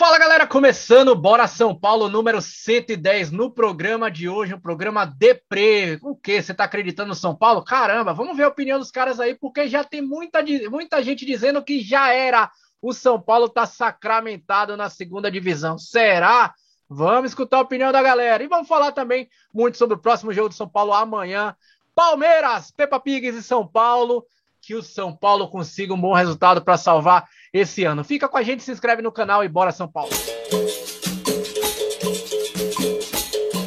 [0.00, 5.98] Fala galera, começando Bora São Paulo número 110 no programa de hoje, um programa deprê.
[6.00, 6.40] O que?
[6.40, 7.62] Você tá acreditando no São Paulo?
[7.62, 11.62] Caramba, vamos ver a opinião dos caras aí, porque já tem muita, muita gente dizendo
[11.62, 12.50] que já era.
[12.80, 15.76] O São Paulo tá sacramentado na segunda divisão.
[15.76, 16.54] Será?
[16.88, 18.42] Vamos escutar a opinião da galera.
[18.42, 21.54] E vamos falar também muito sobre o próximo jogo do São Paulo amanhã.
[21.94, 24.24] Palmeiras, Peppa Pigs e São Paulo.
[24.70, 28.04] Que o São Paulo consiga um bom resultado para salvar esse ano.
[28.04, 30.12] Fica com a gente, se inscreve no canal e bora São Paulo.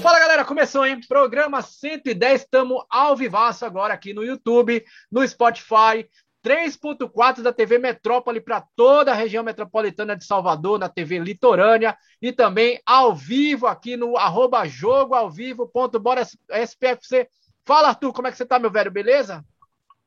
[0.02, 1.02] Fala galera, começou, hein?
[1.06, 4.82] Programa 110, estamos ao vivaço agora aqui no YouTube,
[5.12, 6.08] no Spotify,
[6.42, 12.32] 3.4 da TV Metrópole para toda a região metropolitana de Salvador, na TV Litorânea e
[12.32, 17.28] também ao vivo aqui no arroba jogo ao vivo bora SPFC.
[17.66, 19.44] Fala Arthur, como é que você tá, meu velho, beleza?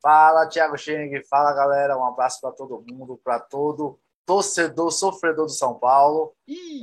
[0.02, 1.22] Fala, Thiago Cheng.
[1.28, 1.98] Fala, galera.
[1.98, 6.34] Um abraço para todo mundo, para todo torcedor, sofredor do São Paulo.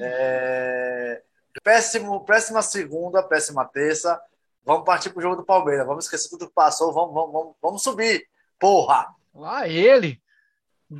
[0.02, 1.22] É...
[1.62, 4.20] Péssimo, péssima segunda, péssima terça.
[4.66, 5.86] Vamos partir pro jogo do Palmeiras.
[5.86, 6.94] Vamos esquecer tudo que passou.
[6.94, 8.25] Vamos, vamos, vamos, vamos subir.
[8.58, 9.08] Porra!
[9.36, 10.20] Lá ele.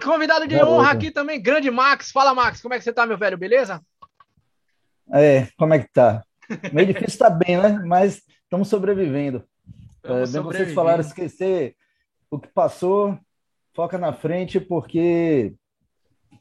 [0.04, 2.12] Convidado de honra aqui também, grande Max.
[2.12, 2.62] Fala, Max.
[2.62, 3.38] Como é que você tá, meu velho?
[3.38, 3.82] Beleza?
[5.12, 6.24] É, como é que tá?
[6.72, 7.82] Meio difícil tá bem, né?
[7.86, 9.48] Mas estamos sobrevivendo.
[10.04, 11.76] É, bem vocês falaram esquecer
[12.34, 13.16] o que passou,
[13.76, 15.54] foca na frente, porque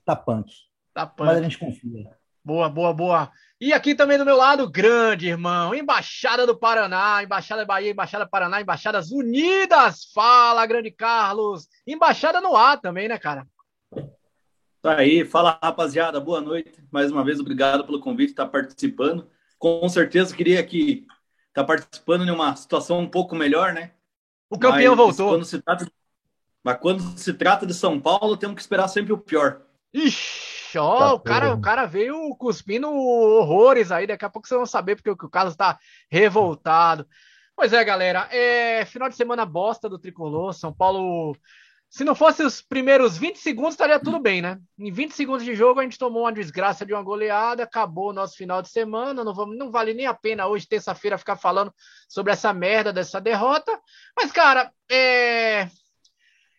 [0.07, 0.51] tá punk.
[0.95, 1.27] Tá punk.
[1.27, 2.11] Mas a gente confia.
[2.43, 3.33] Boa, boa, boa.
[3.61, 8.63] E aqui também do meu lado, grande irmão, Embaixada do Paraná, Embaixada Bahia, Embaixada Paraná,
[8.63, 10.11] Embaixadas Unidas.
[10.15, 11.69] Fala, grande Carlos.
[11.87, 13.47] Embaixada no ar também, né, cara?
[14.81, 16.83] Tá aí, fala rapaziada, boa noite.
[16.91, 19.31] Mais uma vez, obrigado pelo convite, estar tá participando.
[19.59, 21.07] Com certeza queria que
[21.49, 23.93] estar tá participando de uma situação um pouco melhor, né?
[24.53, 25.31] O campeão mas, voltou.
[25.31, 25.91] Quando se trata,
[26.63, 29.63] mas quando se trata de São Paulo, temos que esperar sempre o pior.
[29.95, 34.07] Ixi, ó, tá o, cara, o cara veio cuspindo horrores aí.
[34.07, 35.79] Daqui a pouco vocês vão saber porque o Carlos tá
[36.11, 37.07] revoltado.
[37.57, 38.29] Pois é, galera.
[38.31, 40.53] É, final de semana bosta do tricolor.
[40.53, 41.35] São Paulo
[41.93, 44.59] se não fosse os primeiros 20 segundos, estaria tudo bem, né?
[44.79, 48.13] Em 20 segundos de jogo, a gente tomou uma desgraça de uma goleada, acabou o
[48.15, 49.23] nosso final de semana.
[49.23, 51.71] Não, vamos, não vale nem a pena hoje, terça-feira, ficar falando
[52.09, 53.79] sobre essa merda dessa derrota.
[54.17, 55.69] Mas, cara, é.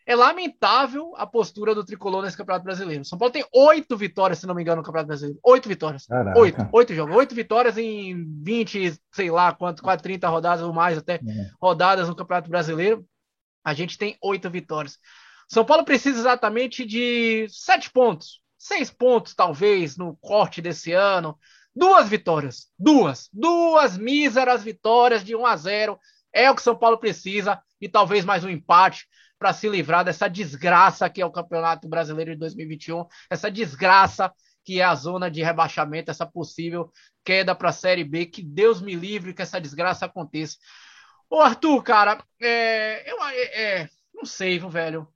[0.06, 3.04] É lamentável a postura do tricolor nesse Campeonato Brasileiro.
[3.04, 5.40] São Paulo tem oito vitórias, se não me engano, no Campeonato Brasileiro.
[5.44, 6.06] Oito vitórias.
[6.06, 6.40] Caraca.
[6.40, 7.16] Oito, oito jogos.
[7.16, 11.50] Oito vitórias em 20, sei lá quanto, quase 30 rodadas ou mais até, é.
[11.60, 13.04] rodadas no Campeonato Brasileiro.
[13.64, 15.00] A gente tem oito vitórias.
[15.48, 21.38] São Paulo precisa exatamente de sete pontos, seis pontos talvez no corte desse ano,
[21.76, 26.00] duas vitórias, duas, duas míseras vitórias de 1 a 0
[26.32, 30.28] é o que São Paulo precisa e talvez mais um empate para se livrar dessa
[30.30, 34.32] desgraça que é o Campeonato Brasileiro de 2021, essa desgraça
[34.64, 36.92] que é a zona de rebaixamento, essa possível
[37.24, 40.58] queda para a Série B, que Deus me livre que essa desgraça aconteça.
[41.30, 45.08] Ô Arthur, cara, é, eu é, é, não sei, velho.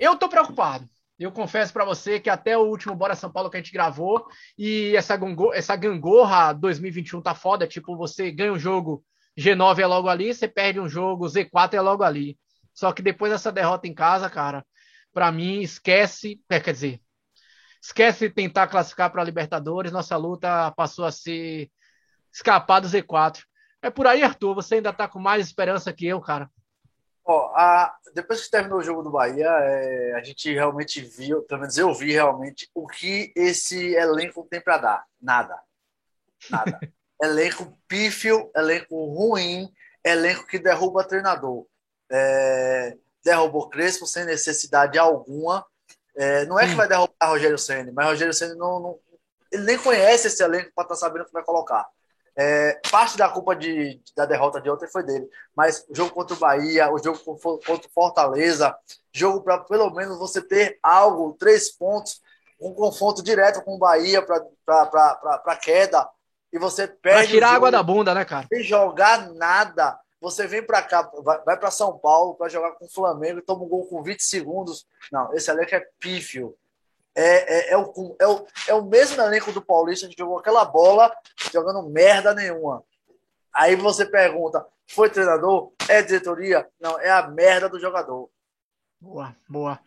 [0.00, 0.88] Eu tô preocupado.
[1.18, 4.26] Eu confesso para você que até o último Bora São Paulo que a gente gravou
[4.56, 7.66] e essa, gangorra, essa gangorra 2021 tá foda.
[7.66, 9.04] Tipo, você ganha um jogo,
[9.38, 12.38] G9 é logo ali, você perde um jogo, Z4 é logo ali.
[12.72, 14.64] Só que depois dessa derrota em casa, cara,
[15.12, 16.40] para mim, esquece.
[16.48, 17.02] É, quer dizer,
[17.82, 19.92] esquece tentar classificar para Libertadores.
[19.92, 21.70] Nossa luta passou a ser
[22.32, 23.42] escapar do Z4.
[23.82, 24.54] É por aí, Arthur.
[24.54, 26.50] Você ainda tá com mais esperança que eu, cara.
[27.32, 31.60] Ó, a, depois que terminou o jogo do Bahia, é, a gente realmente viu, pelo
[31.60, 35.04] menos eu vi realmente, o que esse elenco tem para dar.
[35.22, 35.56] Nada.
[36.50, 36.80] Nada.
[37.22, 39.72] elenco pífio, elenco ruim,
[40.04, 41.66] elenco que derruba treinador.
[42.10, 45.64] É, derrubou Crespo sem necessidade alguma.
[46.16, 48.98] É, não é que vai derrubar Rogério Senna, mas Rogério Senna não, não,
[49.52, 51.86] ele nem conhece esse elenco para estar tá sabendo o que vai colocar.
[52.36, 56.34] É, parte da culpa de, da derrota de ontem foi dele, mas o jogo contra
[56.34, 58.74] o Bahia, o jogo contra o Fortaleza,
[59.12, 62.20] jogo para pelo menos você ter algo, três pontos,
[62.60, 66.08] um confronto direto com o Bahia para queda,
[66.52, 67.22] e você perde.
[67.22, 68.46] Pra tirar água da bunda, né, cara?
[68.52, 69.98] Sem jogar nada.
[70.20, 73.64] Você vem para cá, vai, vai para São Paulo para jogar com o Flamengo toma
[73.64, 74.86] um gol com 20 segundos.
[75.10, 76.54] Não, esse elenco é pífio
[77.14, 80.64] é, é, é, o, é, o, é o mesmo elenco do Paulista que jogou aquela
[80.64, 81.12] bola
[81.52, 82.82] jogando merda nenhuma.
[83.52, 85.72] Aí você pergunta: foi treinador?
[85.88, 86.66] É diretoria?
[86.80, 88.30] Não, é a merda do jogador.
[89.00, 89.80] Boa, boa.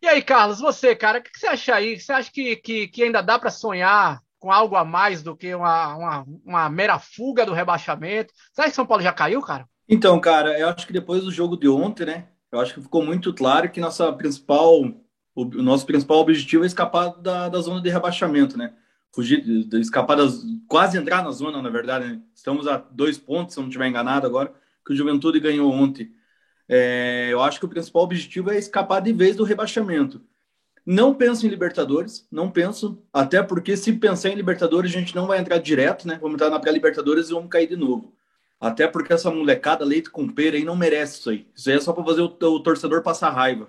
[0.00, 1.98] E aí, Carlos, você, cara, o que você acha aí?
[1.98, 5.54] Você acha que, que, que ainda dá para sonhar com algo a mais do que
[5.54, 8.32] uma, uma, uma mera fuga do rebaixamento?
[8.52, 9.68] Você acha que São Paulo já caiu, cara?
[9.88, 12.28] Então, cara, eu acho que depois do jogo de ontem, né?
[12.50, 14.82] Eu acho que ficou muito claro que nossa principal
[15.34, 18.74] o, o nosso principal objetivo é escapar da, da zona de rebaixamento, né?
[19.12, 19.44] fugir,
[19.74, 22.06] escapar das, quase entrar na zona, na verdade.
[22.08, 22.22] Né?
[22.34, 24.52] Estamos a dois pontos, se eu não estiver enganado agora,
[24.84, 26.10] que o Juventude ganhou ontem.
[26.68, 30.22] É, eu acho que o principal objetivo é escapar de vez do rebaixamento.
[30.84, 35.28] Não penso em Libertadores, não penso, até porque se pensar em Libertadores, a gente não
[35.28, 36.18] vai entrar direto, né?
[36.20, 38.12] Vamos entrar na pré-Libertadores e vamos cair de novo.
[38.58, 41.46] Até porque essa molecada leite com pera aí não merece isso aí.
[41.54, 43.68] Isso aí é só para fazer o, o torcedor passar raiva.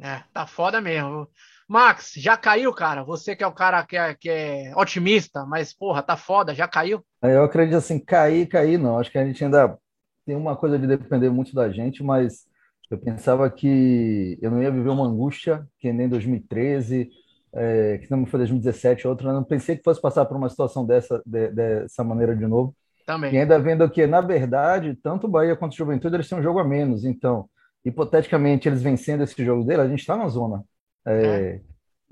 [0.00, 1.28] É, tá foda mesmo.
[1.68, 3.02] Max, já caiu, cara?
[3.04, 6.68] Você que é o cara que é, que é otimista, mas, porra, tá foda, já
[6.68, 7.04] caiu?
[7.22, 8.98] Eu acredito assim, cair, cair não.
[8.98, 9.78] Acho que a gente ainda
[10.26, 12.46] tem uma coisa de depender muito da gente, mas
[12.90, 17.10] eu pensava que eu não ia viver uma angústia que nem 2013,
[17.54, 19.28] é, que não foi 2017, outra.
[19.28, 22.74] Eu não pensei que fosse passar por uma situação dessa, de, dessa maneira de novo.
[23.06, 23.34] Também.
[23.34, 26.42] E ainda vendo que, na verdade, tanto o Bahia quanto o Juventude, eles têm um
[26.42, 27.04] jogo a menos.
[27.04, 27.48] Então,
[27.84, 30.64] hipoteticamente, eles vencendo esse jogo dele, a gente está na zona.
[31.06, 31.60] É, é.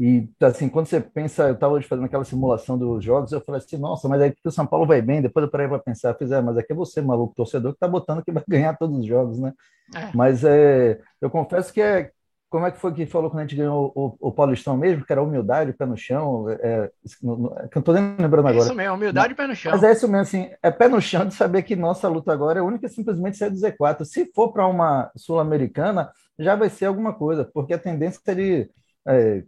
[0.03, 3.77] E, assim, quando você pensa, eu estava fazendo aquela simulação dos jogos, eu falei assim,
[3.77, 6.31] nossa, mas aí que o São Paulo vai bem, depois eu parei para pensar, fiz,
[6.33, 9.07] é, mas aqui é você, maluco, torcedor, que está botando que vai ganhar todos os
[9.07, 9.53] jogos, né?
[9.95, 10.11] É.
[10.15, 12.11] Mas é, eu confesso que é,
[12.51, 15.13] como é que foi que falou quando a gente ganhou o, o, Paulistão mesmo, que
[15.13, 18.65] era humildade, pé no chão, é, é que eu não estou nem lembrando agora.
[18.65, 19.71] Isso mesmo, humildade, pé no chão.
[19.71, 22.59] Mas é isso mesmo, assim, é pé no chão de saber que nossa luta agora
[22.59, 24.05] é única e simplesmente sair do Z4.
[24.05, 28.71] Se for para uma Sul-Americana, já vai ser alguma coisa, porque a tendência é de
[29.07, 29.45] é,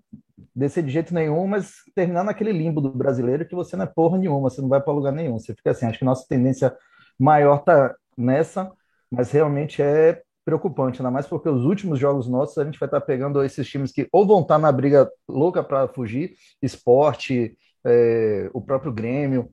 [0.54, 4.16] descer de jeito nenhum, mas terminar naquele limbo do brasileiro que você não é porra
[4.16, 5.38] nenhuma, você não vai para lugar nenhum.
[5.40, 6.72] Você fica assim, acho que nossa tendência
[7.18, 8.70] maior tá nessa,
[9.10, 13.00] mas realmente é preocupante, ainda mais porque os últimos jogos nossos a gente vai estar
[13.00, 18.60] pegando esses times que ou vão estar na briga louca para fugir, esporte, é, o
[18.60, 19.50] próprio Grêmio,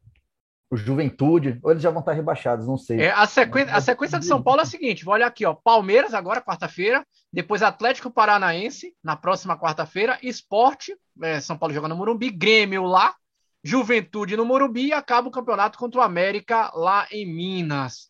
[0.72, 3.02] o Juventude, ou eles já vão estar rebaixados, não sei.
[3.02, 5.54] É, a, sequência, a sequência de São Paulo é a seguinte: vou olhar aqui, ó.
[5.54, 11.98] Palmeiras agora, quarta-feira, depois Atlético Paranaense, na próxima quarta-feira, Esporte, é, São Paulo jogando no
[11.98, 13.16] Morumbi, Grêmio lá,
[13.64, 18.09] Juventude no Morumbi e acaba o campeonato contra o América lá em Minas.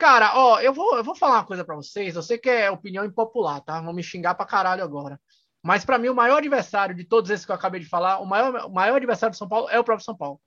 [0.00, 2.16] Cara, ó, eu vou, eu vou falar uma coisa para vocês.
[2.16, 3.82] Eu sei que é opinião impopular, tá?
[3.82, 5.20] Vão me xingar pra caralho agora.
[5.62, 8.24] Mas para mim, o maior adversário de todos esses que eu acabei de falar, o
[8.24, 10.40] maior, o maior adversário do São Paulo é o próprio São Paulo.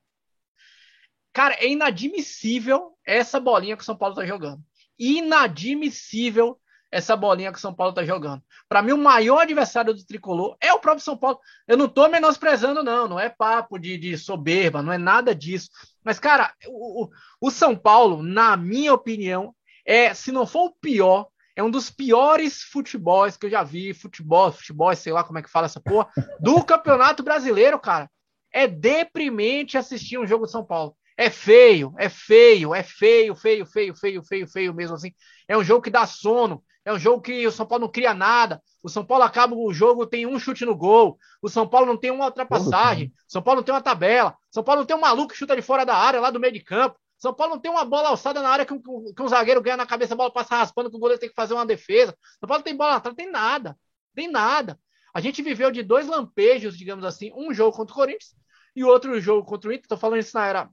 [1.31, 4.59] Cara, é inadmissível essa bolinha que o São Paulo tá jogando.
[4.97, 6.59] Inadmissível
[6.93, 8.43] essa bolinha que o São Paulo tá jogando.
[8.69, 11.39] Para mim, o maior adversário do tricolor é o próprio São Paulo.
[11.67, 13.07] Eu não tô menosprezando, não.
[13.07, 15.69] Não é papo de, de soberba, não é nada disso.
[16.03, 17.09] Mas, cara, o,
[17.41, 21.89] o São Paulo, na minha opinião, é, se não for o pior, é um dos
[21.89, 23.91] piores futebols que eu já vi.
[23.95, 26.09] Futebol, futebol, sei lá como é que fala essa porra,
[26.39, 28.07] do Campeonato Brasileiro, cara.
[28.53, 30.95] É deprimente assistir um jogo de São Paulo.
[31.17, 35.11] É feio, é feio, é feio, feio, feio, feio, feio, feio mesmo assim.
[35.47, 36.63] É um jogo que dá sono.
[36.85, 38.61] É um jogo que o São Paulo não cria nada.
[38.81, 41.17] O São Paulo acaba o jogo, tem um chute no gol.
[41.41, 43.07] O São Paulo não tem uma ultrapassagem.
[43.07, 44.31] O São Paulo não tem uma tabela.
[44.31, 46.39] O São Paulo não tem um maluco que chuta de fora da área, lá do
[46.39, 46.95] meio de campo.
[46.95, 49.61] O São Paulo não tem uma bola alçada na área que um, que um zagueiro
[49.61, 52.11] ganha na cabeça, a bola passa raspando, que o goleiro tem que fazer uma defesa.
[52.11, 53.77] O São Paulo não tem bola atrás, tem nada.
[54.13, 54.77] Tem nada.
[55.13, 58.35] A gente viveu de dois lampejos, digamos assim, um jogo contra o Corinthians
[58.75, 59.87] e outro jogo contra o Inter.
[59.87, 60.69] Tô falando isso na era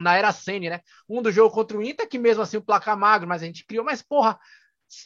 [0.00, 0.80] na era Sene, né?
[1.08, 3.64] Um do jogo contra o Inter, que mesmo assim o placar magro, mas a gente
[3.64, 4.38] criou, mas porra,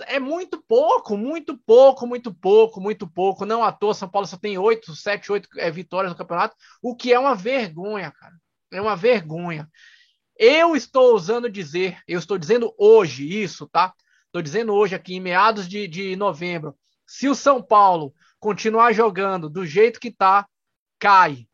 [0.06, 3.46] é muito pouco, muito pouco, muito pouco, muito pouco.
[3.46, 6.94] Não à toa, São Paulo só tem oito, sete, oito é, vitórias no campeonato, o
[6.94, 8.34] que é uma vergonha, cara.
[8.72, 9.68] É uma vergonha.
[10.36, 13.92] Eu estou ousando dizer, eu estou dizendo hoje isso, tá?
[14.26, 16.76] Estou dizendo hoje aqui, em meados de, de novembro,
[17.06, 20.46] se o São Paulo continuar jogando do jeito que tá,
[20.98, 21.46] cai.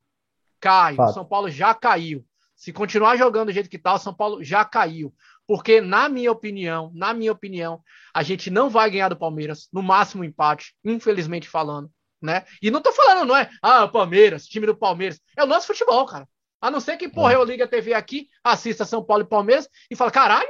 [0.60, 0.96] Cai.
[0.98, 2.24] O São Paulo já caiu.
[2.56, 5.14] Se continuar jogando do jeito que tá, o São Paulo já caiu.
[5.46, 7.82] Porque, na minha opinião, na minha opinião,
[8.14, 12.44] a gente não vai ganhar do Palmeiras, no máximo empate, infelizmente falando, né?
[12.62, 15.20] E não tô falando, não é, ah, Palmeiras, time do Palmeiras.
[15.36, 16.26] É o nosso futebol, cara.
[16.60, 17.36] A não ser que, porra, é.
[17.36, 20.48] eu liga a TV aqui, assista São Paulo e Palmeiras e fala, caralho,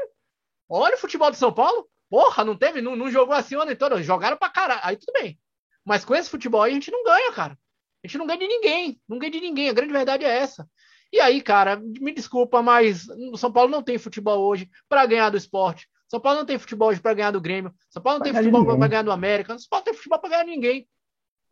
[0.68, 1.88] olha o futebol de São Paulo.
[2.08, 3.72] Porra, não teve, não, não jogou assim o ano.
[4.00, 4.80] Jogaram pra caralho.
[4.84, 5.36] Aí tudo bem.
[5.84, 7.58] Mas com esse futebol aí a gente não ganha, cara.
[8.04, 9.00] A gente não ganha de ninguém.
[9.08, 9.68] Não ganha de ninguém.
[9.68, 10.68] A grande verdade é essa.
[11.12, 15.30] E aí, cara, me desculpa, mas o São Paulo não tem futebol hoje para ganhar
[15.30, 15.88] do esporte.
[16.08, 17.74] São Paulo não tem futebol hoje para ganhar do Grêmio.
[17.88, 19.58] São Paulo não tem futebol para ganhar do América.
[19.58, 20.88] São Paulo não tem futebol para ganhar ninguém.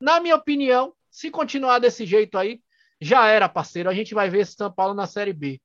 [0.01, 2.61] Na minha opinião, se continuar desse jeito aí,
[3.01, 3.89] já era, parceiro.
[3.89, 5.61] A gente vai ver esse São Paulo na Série B.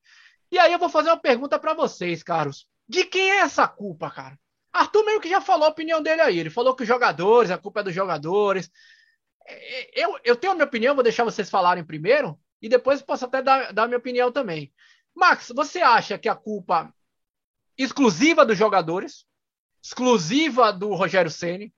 [0.50, 2.66] E aí eu vou fazer uma pergunta para vocês, caros.
[2.88, 4.38] De quem é essa culpa, cara?
[4.72, 6.38] Arthur meio que já falou a opinião dele aí.
[6.38, 8.70] Ele falou que os jogadores, a culpa é dos jogadores.
[9.46, 13.24] É, eu, eu tenho a minha opinião, vou deixar vocês falarem primeiro e depois posso
[13.24, 14.72] até dar, dar minha opinião também.
[15.14, 16.92] Max, você acha que a culpa
[17.76, 19.24] exclusiva dos jogadores,
[19.82, 21.72] exclusiva do Rogério Ceni,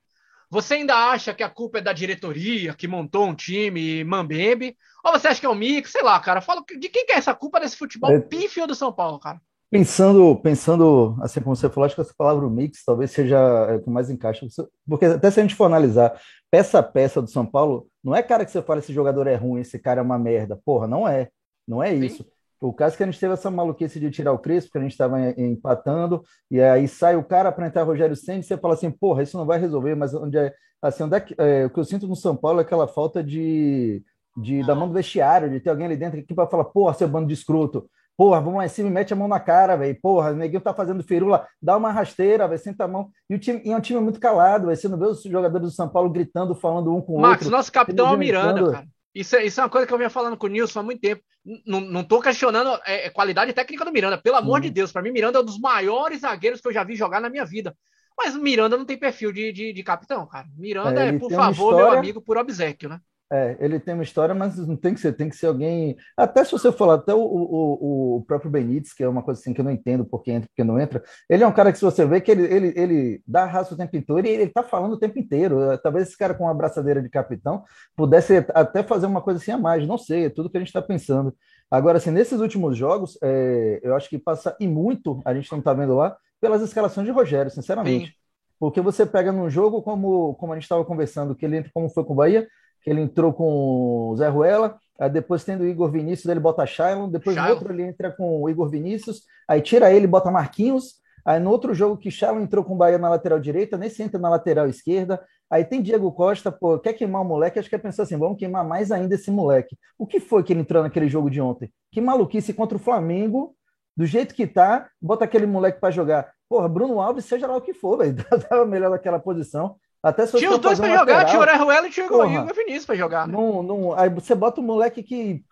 [0.51, 4.77] Você ainda acha que a culpa é da diretoria que montou um time mambembe?
[5.05, 5.93] Ou você acha que é um mix?
[5.93, 6.41] Sei lá, cara.
[6.41, 8.21] Fala, de quem que é essa culpa desse futebol é...
[8.21, 9.41] pífio do São Paulo, cara?
[9.71, 13.89] Pensando, pensando, assim como você falou, acho que essa palavra mix talvez seja o que
[13.89, 14.45] mais encaixa.
[14.89, 18.23] Porque até se a gente for analisar peça a peça do São Paulo, não é
[18.23, 20.61] cara que você fala esse jogador é ruim, esse cara é uma merda.
[20.65, 21.29] Porra, não é.
[21.69, 22.25] Não é isso.
[22.25, 22.31] Sim.
[22.61, 24.83] O caso é que a gente teve essa maluquice de tirar o Crespo, porque a
[24.83, 28.75] gente estava empatando, e aí sai o cara para entrar Rogério Senna, e você fala
[28.75, 31.71] assim, porra, isso não vai resolver, mas onde é, assim, onde é, que, é, o
[31.71, 34.03] que eu sinto no São Paulo é aquela falta de,
[34.37, 37.09] de da mão do vestiário, de ter alguém ali dentro que para falar, porra, seu
[37.09, 39.99] bando de escroto, Porra, vamos lá em cima e mete a mão na cara, velho.
[40.01, 43.11] Porra, o neguinho tá fazendo firula, dá uma rasteira, vai senta a mão.
[43.29, 44.77] E, o time, e é um time muito calado, véio.
[44.77, 47.45] Você não vê os jogadores do São Paulo gritando, falando um com o Max, outro.
[47.47, 48.87] Max, nosso capitão é o Miranda, cara.
[49.15, 51.01] Isso é, isso é uma coisa que eu vinha falando com o Nilson há muito
[51.01, 51.23] tempo.
[51.67, 54.19] Não, não tô questionando é, é qualidade técnica do Miranda.
[54.19, 54.63] Pelo amor hum.
[54.63, 57.21] de Deus, para mim, Miranda é um dos maiores zagueiros que eu já vi jogar
[57.21, 57.75] na minha vida.
[58.17, 60.47] Mas Miranda não tem perfil de, de, de capitão, cara.
[60.57, 61.91] Miranda é, é por favor, história...
[61.91, 63.01] meu amigo, por obsequio, né?
[63.33, 65.97] É, ele tem uma história, mas não tem que ser, tem que ser alguém.
[66.17, 69.55] Até se você falar, até o, o, o próprio Benítez, que é uma coisa assim
[69.55, 71.85] que eu não entendo porque entra porque não entra, ele é um cara que, se
[71.85, 74.95] você vê, que ele, ele, ele dá raça o tempo inteiro e ele tá falando
[74.95, 75.79] o tempo inteiro.
[75.79, 77.63] Talvez esse cara com uma abraçadeira de capitão
[77.95, 80.69] pudesse até fazer uma coisa assim a mais, não sei, é tudo que a gente
[80.69, 81.33] está pensando.
[81.71, 85.63] Agora, assim, nesses últimos jogos, é, eu acho que passa e muito, a gente não
[85.63, 88.07] tá vendo lá, pelas escalações de Rogério, sinceramente.
[88.07, 88.13] Sim.
[88.59, 91.89] Porque você pega num jogo como, como a gente estava conversando, que ele entra como
[91.89, 92.47] foi com o Bahia,
[92.83, 96.67] que ele entrou com o Zé Ruela, aí depois tendo o Igor Vinícius, ele bota
[96.67, 100.95] Shailon, depois no outro ele entra com o Igor Vinícius, aí tira ele, bota Marquinhos,
[101.25, 104.21] aí no outro jogo que Shailon entrou com o Bahia na lateral direita, nesse entra
[104.21, 107.79] na lateral esquerda, aí tem Diego Costa, pô, quer queimar o moleque, acho que é
[107.79, 109.77] pensar assim, vamos queimar mais ainda esse moleque.
[109.99, 111.73] O que foi que ele entrou naquele jogo de ontem?
[111.91, 113.55] Que maluquice contra o Flamengo,
[113.97, 116.33] do jeito que tá, bota aquele moleque para jogar.
[116.49, 118.17] Porra, Bruno Alves, seja lá o que for, velho,
[118.49, 119.77] tava melhor naquela posição.
[120.03, 122.87] Até se tinha os dois para jogar, tinha o Orejuela e tinha o Igor Vinícius
[122.87, 123.29] para jogar.
[123.29, 123.35] Né?
[123.35, 125.45] Não, não, aí você bota um moleque que.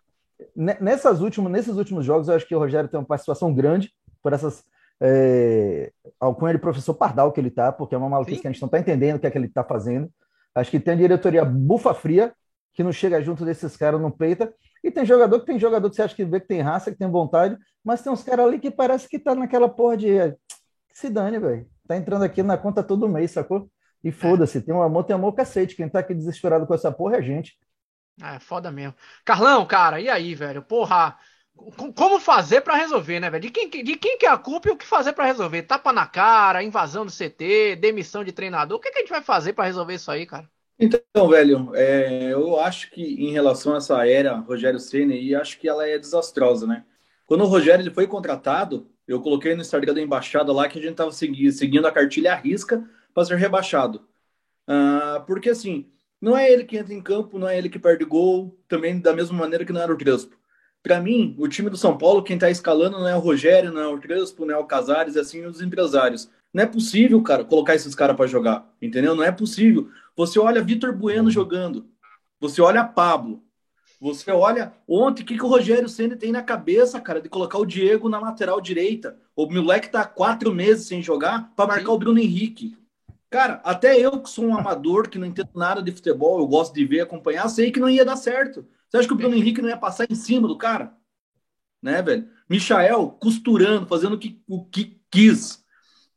[0.54, 4.32] Nessas últimas, nesses últimos jogos, eu acho que o Rogério tem uma participação grande por
[4.32, 4.64] essas.
[5.00, 8.42] É, com ele, professor Pardal, que ele tá, porque é uma maluquice Sim.
[8.42, 10.08] que a gente não tá entendendo o que é que ele tá fazendo.
[10.54, 12.32] Acho que tem a diretoria bufa fria,
[12.72, 14.52] que não chega junto desses caras, não peita.
[14.82, 16.98] E tem jogador que tem jogador que você acha que vê que tem raça, que
[16.98, 20.36] tem vontade, mas tem uns caras ali que parece que tá naquela porra de.
[20.92, 21.66] Se dane, velho.
[21.86, 23.68] Tá entrando aqui na conta todo mês, sacou?
[24.02, 25.74] E foda-se, tem um amor, tem amor cacete.
[25.74, 27.58] Quem tá aqui desesperado com essa porra é a gente.
[28.22, 28.94] É, foda mesmo.
[29.24, 30.62] Carlão, cara, e aí, velho?
[30.62, 31.16] Porra,
[31.94, 33.42] como fazer para resolver, né, velho?
[33.42, 35.62] De quem, de quem que é a culpa e o que fazer para resolver?
[35.62, 38.78] Tapa na cara, invasão do CT, demissão de treinador.
[38.78, 40.48] O que, que a gente vai fazer para resolver isso aí, cara?
[40.78, 45.58] Então, velho, é, eu acho que em relação a essa era Rogério Senna aí, acho
[45.58, 46.84] que ela é desastrosa, né?
[47.26, 50.82] Quando o Rogério ele foi contratado, eu coloquei no Instagram da embaixada lá que a
[50.82, 52.88] gente tava seguindo, seguindo a cartilha à risca
[53.18, 54.06] para ser rebaixado.
[54.68, 58.04] Uh, porque assim, não é ele que entra em campo, não é ele que perde
[58.04, 60.36] gol, também da mesma maneira que não era o Crespo.
[60.84, 63.80] Para mim, o time do São Paulo, quem está escalando não é o Rogério, não
[63.80, 66.30] é o Crespo, não é o Casares, é assim os empresários.
[66.54, 69.16] Não é possível, cara, colocar esses caras para jogar, entendeu?
[69.16, 69.90] Não é possível.
[70.16, 71.86] Você olha Vitor Bueno jogando,
[72.40, 73.42] você olha Pablo,
[74.00, 77.58] você olha ontem o que, que o Rogério Senna tem na cabeça, cara, de colocar
[77.58, 79.18] o Diego na lateral direita.
[79.34, 81.92] O moleque tá quatro meses sem jogar para marcar Sim.
[81.92, 82.76] o Bruno Henrique.
[83.30, 86.74] Cara, até eu que sou um amador, que não entendo nada de futebol, eu gosto
[86.74, 88.66] de ver, acompanhar, sei que não ia dar certo.
[88.88, 90.94] Você acha que o Bruno Henrique não ia passar em cima do cara?
[91.82, 92.28] Né, velho?
[92.48, 95.62] Michael costurando, fazendo o que, o que quis.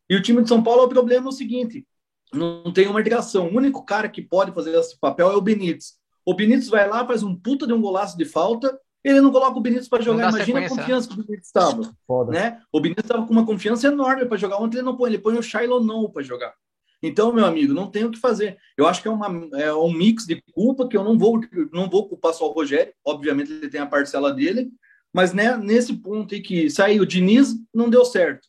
[0.09, 1.85] E o time de São Paulo, o problema é o seguinte:
[2.33, 3.47] não tem uma ligação.
[3.47, 5.99] O único cara que pode fazer esse papel é o Benítez.
[6.25, 9.57] O Benítez vai lá, faz um puta de um golaço de falta, ele não coloca
[9.57, 10.29] o Benítez para jogar.
[10.29, 11.81] Imagina a confiança que o Benítez estava.
[12.29, 12.61] Né?
[12.71, 14.57] O Benítez estava com uma confiança enorme para jogar.
[14.57, 16.53] Ontem ele não põe, ele põe o Shiloh não para jogar.
[17.01, 18.57] Então, meu amigo, não tem o que fazer.
[18.77, 21.41] Eu acho que é, uma, é um mix de culpa que eu não vou,
[21.71, 22.93] não vou culpar só o Rogério.
[23.03, 24.71] Obviamente, ele tem a parcela dele.
[25.11, 28.47] Mas né, nesse ponto aí que saiu o Diniz, não deu certo.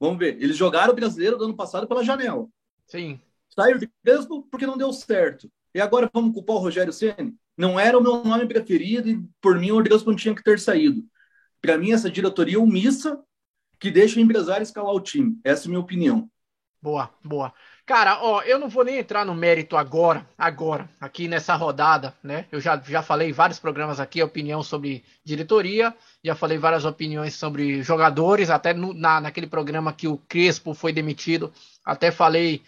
[0.00, 0.42] Vamos ver.
[0.42, 2.48] Eles jogaram o brasileiro do ano passado pela janela.
[2.86, 3.20] Sim.
[3.50, 5.50] Saiu de mesmo porque não deu certo.
[5.74, 7.36] E agora vamos culpar o Rogério Ceni?
[7.56, 10.58] Não era o meu nome preferido e por mim o Rodrigues não tinha que ter
[10.58, 11.04] saído.
[11.60, 13.22] Para mim, essa diretoria omissa
[13.78, 15.38] que deixa o empresário escalar o time.
[15.44, 16.30] Essa é a minha opinião.
[16.82, 17.52] Boa, boa.
[17.86, 22.46] Cara, ó, eu não vou nem entrar no mérito agora, agora, aqui nessa rodada, né?
[22.52, 27.82] Eu já, já falei vários programas aqui, opinião sobre diretoria, já falei várias opiniões sobre
[27.82, 31.52] jogadores, até no, na, naquele programa que o Crespo foi demitido,
[31.84, 32.62] até falei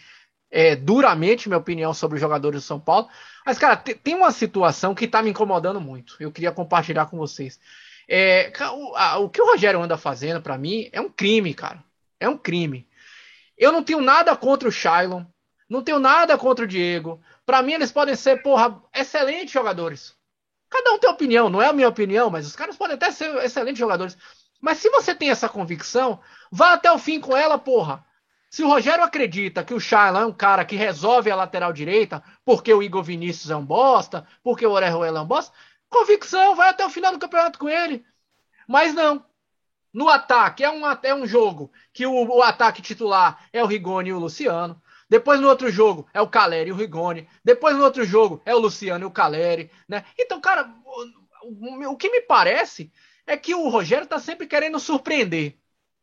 [0.51, 3.07] é, duramente minha opinião sobre os jogadores do São Paulo.
[3.45, 6.15] Mas, cara, tem uma situação que tá me incomodando muito.
[6.19, 7.59] Eu queria compartilhar com vocês.
[8.07, 11.83] É, o, a, o que o Rogério anda fazendo, para mim, é um crime, cara.
[12.19, 12.87] É um crime.
[13.57, 15.23] Eu não tenho nada contra o Shailon.
[15.69, 17.21] Não tenho nada contra o Diego.
[17.45, 20.15] Para mim, eles podem ser, porra, excelentes jogadores.
[20.69, 23.35] Cada um tem opinião, não é a minha opinião, mas os caras podem até ser
[23.43, 24.17] excelentes jogadores.
[24.59, 26.19] Mas se você tem essa convicção,
[26.51, 28.05] vá até o fim com ela, porra.
[28.49, 32.23] Se o Rogério acredita que o Shaila é um cara que resolve a lateral direita,
[32.45, 35.51] porque o Igor Vinícius é um bosta, porque o Orejuela é um bosta,
[35.89, 38.05] convicção, vai até o final do campeonato com ele.
[38.67, 39.25] Mas não.
[39.93, 44.09] No ataque, é um, é um jogo que o, o ataque titular é o Rigoni
[44.09, 44.81] e o Luciano.
[45.07, 47.27] Depois no outro jogo é o Caleri e o Rigoni.
[47.43, 50.03] Depois no outro jogo é o Luciano e o Caleri, né?
[50.17, 50.73] Então, cara,
[51.43, 52.91] o, o que me parece
[53.27, 55.57] é que o Rogério tá sempre querendo surpreender.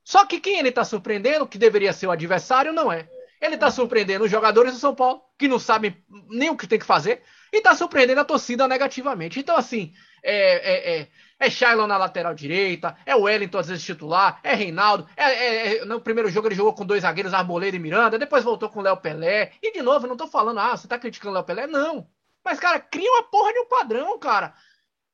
[0.05, 3.09] Só que quem ele tá surpreendendo, que deveria ser o adversário, não é.
[3.41, 5.97] Ele tá surpreendendo os jogadores do São Paulo, que não sabem
[6.29, 9.41] nem o que tem que fazer, e tá surpreendendo a torcida negativamente.
[9.41, 9.93] Então, assim,
[10.23, 11.09] é, é, é
[11.41, 15.07] é Shailon na lateral direita, é o Wellington às vezes titular, é Reinaldo.
[15.17, 18.45] É, é, é, no primeiro jogo ele jogou com dois zagueiros, Arboleda e Miranda, depois
[18.45, 19.53] voltou com o Léo Pelé.
[19.63, 21.67] E de novo, não tô falando, ah, você tá criticando o Léo Pelé?
[21.67, 22.07] Não.
[22.45, 24.53] Mas, cara, cria uma porra de um padrão, cara.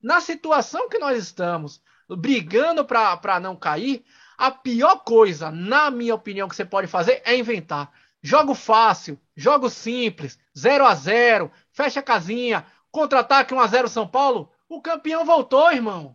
[0.03, 4.05] Na situação que nós estamos, brigando pra não cair,
[4.37, 7.91] a pior coisa, na minha opinião, que você pode fazer é inventar.
[8.21, 14.07] Jogo fácil, jogo simples, 0 a 0 fecha a casinha, contra-ataque 1 a 0 São
[14.07, 16.15] Paulo, o campeão voltou, irmão.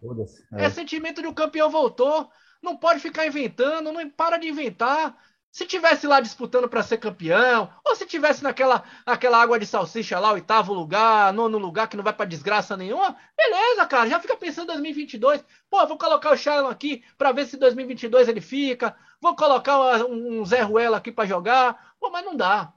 [0.53, 0.65] É.
[0.65, 2.29] é sentimento de o um campeão voltou.
[2.61, 5.17] Não pode ficar inventando, não para de inventar.
[5.51, 10.17] Se tivesse lá disputando para ser campeão, ou se tivesse naquela, naquela água de salsicha
[10.17, 14.37] lá, oitavo lugar, nono lugar, que não vai para desgraça nenhuma, beleza, cara, já fica
[14.37, 15.43] pensando em 2022.
[15.69, 18.95] Pô, vou colocar o Shailon aqui para ver se 2022 ele fica.
[19.19, 21.95] Vou colocar um Zé Ruela aqui para jogar.
[21.99, 22.73] Pô, mas não dá.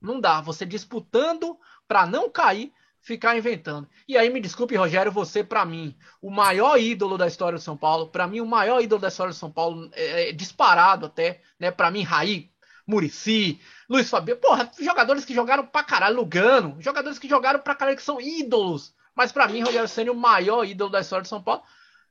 [0.00, 0.42] Não dá.
[0.42, 1.58] Você disputando
[1.88, 3.88] para não cair, ficar inventando.
[4.06, 7.76] E aí, me desculpe, Rogério, você, para mim, o maior ídolo da história do São
[7.76, 11.40] Paulo, para mim, o maior ídolo da história do São Paulo, é, é disparado até,
[11.58, 11.70] né?
[11.70, 12.50] Para mim, Raí,
[12.86, 17.96] Murici, Luiz Fabiano, porra, jogadores que jogaram pra caralho, Lugano, jogadores que jogaram pra caralho,
[17.96, 18.94] que são ídolos.
[19.14, 21.62] Mas para mim, Rogério Senna o maior ídolo da história do São Paulo.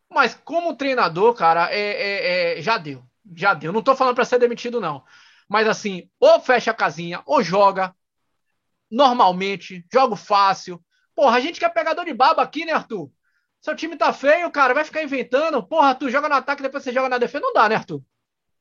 [0.09, 3.03] Mas como treinador, cara, é, é, é, já deu.
[3.35, 3.71] Já deu.
[3.71, 5.03] Não tô falando para ser demitido, não.
[5.47, 7.95] Mas assim, ou fecha a casinha, ou joga,
[8.89, 10.83] normalmente, jogo fácil.
[11.15, 13.11] Porra, a gente que é pegador de baba aqui, né, Arthur?
[13.61, 15.61] Seu time tá feio, cara, vai ficar inventando.
[15.61, 17.43] Porra, tu joga no ataque, depois você joga na defesa.
[17.43, 18.01] Não dá, né, Arthur?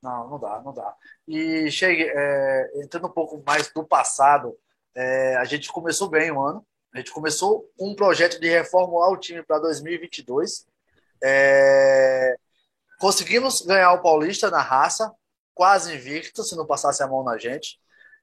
[0.03, 0.95] Não, não dá, não dá.
[1.27, 4.57] E chegue, é, entrando um pouco mais do passado,
[4.95, 6.67] é, a gente começou bem o ano.
[6.93, 10.67] A gente começou um projeto de reformular o time para 2022.
[11.23, 12.37] É,
[12.99, 15.13] conseguimos ganhar o Paulista na raça,
[15.55, 17.79] quase invicto, se não passasse a mão na gente.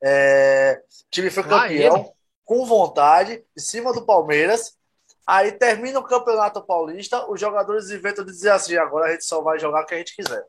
[0.08, 2.14] É, o time foi campeão
[2.46, 4.78] com vontade, em cima do Palmeiras.
[5.26, 9.42] Aí termina o Campeonato Paulista, os jogadores inventam de dizer assim: agora a gente só
[9.42, 10.46] vai jogar o que a gente quiser.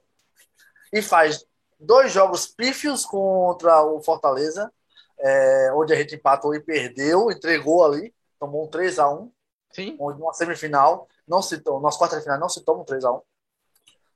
[0.92, 1.42] E faz
[1.80, 4.70] dois jogos pífios contra o Fortaleza,
[5.18, 9.30] é, onde a gente empatou e perdeu, entregou ali, tomou um 3x1.
[9.72, 9.96] Sim.
[9.98, 13.22] Onde uma semifinal, não se nossa quarta final não se toma um 3x1.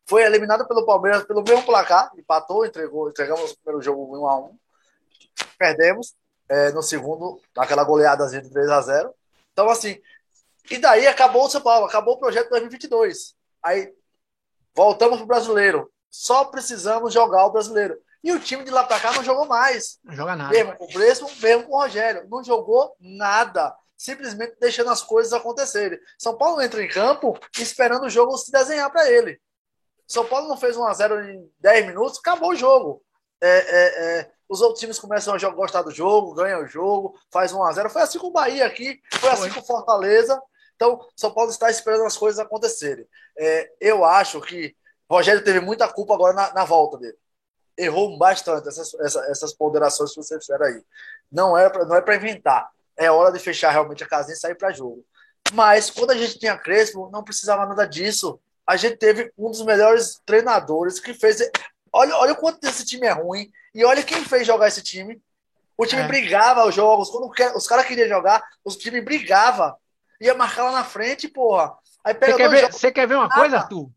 [0.07, 4.61] Foi eliminado pelo Palmeiras pelo mesmo placar, empatou, entregou, entregamos o primeiro jogo 1x1
[5.61, 6.15] perdemos
[6.49, 9.15] é, no segundo, naquela goleadazinha de 3 a 0
[9.53, 10.01] Então, assim,
[10.71, 13.35] e daí acabou o São Paulo, acabou o projeto 2022.
[13.63, 13.93] Aí
[14.75, 15.93] voltamos pro brasileiro.
[16.11, 17.97] Só precisamos jogar o brasileiro.
[18.23, 19.99] E o time de lá para cá não jogou mais.
[20.03, 20.51] Não joga nada.
[20.51, 22.27] Mesmo com o Bresco, mesmo com o Rogério.
[22.29, 23.75] Não jogou nada.
[23.97, 25.99] Simplesmente deixando as coisas acontecerem.
[26.19, 29.41] São Paulo entra em campo esperando o jogo se desenhar para ele.
[30.07, 33.03] São Paulo não fez 1x0 em 10 minutos, acabou o jogo.
[33.41, 37.17] É, é, é, os outros times começam a jogar, gostar do jogo, ganham o jogo,
[37.31, 40.43] faz 1 a 0 Foi assim com o Bahia aqui, foi assim com o Fortaleza.
[40.75, 43.07] Então, São Paulo está esperando as coisas acontecerem.
[43.39, 44.75] É, eu acho que
[45.09, 47.17] Rogério teve muita culpa agora na, na volta dele.
[47.79, 50.83] Errou bastante essas, essas, essas ponderações que você fizeram aí.
[51.31, 52.69] Não é para é inventar.
[52.97, 55.05] É hora de fechar realmente a casinha e sair para jogo.
[55.53, 58.41] Mas quando a gente tinha Crespo, não precisava nada disso.
[58.67, 61.39] A gente teve um dos melhores treinadores que fez.
[61.93, 63.51] Olha, olha o quanto esse time é ruim.
[63.75, 65.21] E olha quem fez jogar esse time.
[65.77, 66.07] O time é.
[66.07, 67.09] brigava os jogos.
[67.11, 69.77] Quando os caras queriam jogar, o time brigava.
[70.21, 71.73] Ia marcar lá na frente, porra.
[72.05, 73.91] Aí Você quer, ver, você quer ver uma coisa, Arthur?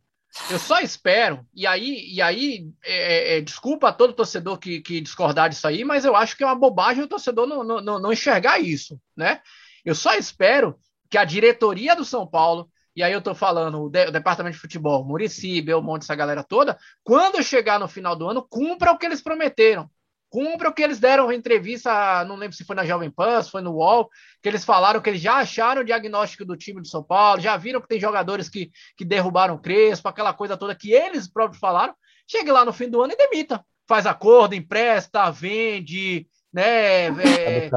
[0.49, 4.81] Eu só espero, e aí, e aí é, é, é, desculpa a todo torcedor que,
[4.81, 7.99] que discordar disso aí, mas eu acho que é uma bobagem o torcedor não, não,
[7.99, 9.41] não enxergar isso, né?
[9.85, 10.75] Eu só espero
[11.07, 14.55] que a diretoria do São Paulo, e aí eu tô falando o, de, o departamento
[14.55, 18.97] de futebol, Murici, Belmonte, essa galera toda, quando chegar no final do ano, cumpra o
[18.97, 19.89] que eles prometeram.
[20.29, 23.51] Cumpra o que eles deram em entrevista, não lembro se foi na Jovem Pan, se
[23.51, 24.09] foi no UOL,
[24.41, 27.55] que eles falaram que eles já acharam o diagnóstico do time do São Paulo, já
[27.55, 31.59] viram que tem jogadores que, que derrubaram o Crespo, aquela coisa toda que eles próprios
[31.59, 31.93] falaram.
[32.27, 33.63] Chegue lá no fim do ano e demita.
[33.87, 37.07] Faz acordo, empresta, vende, né?
[37.07, 37.69] É,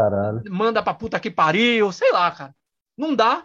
[0.49, 2.55] manda pra puta que pariu, sei lá, cara.
[2.97, 3.45] Não dá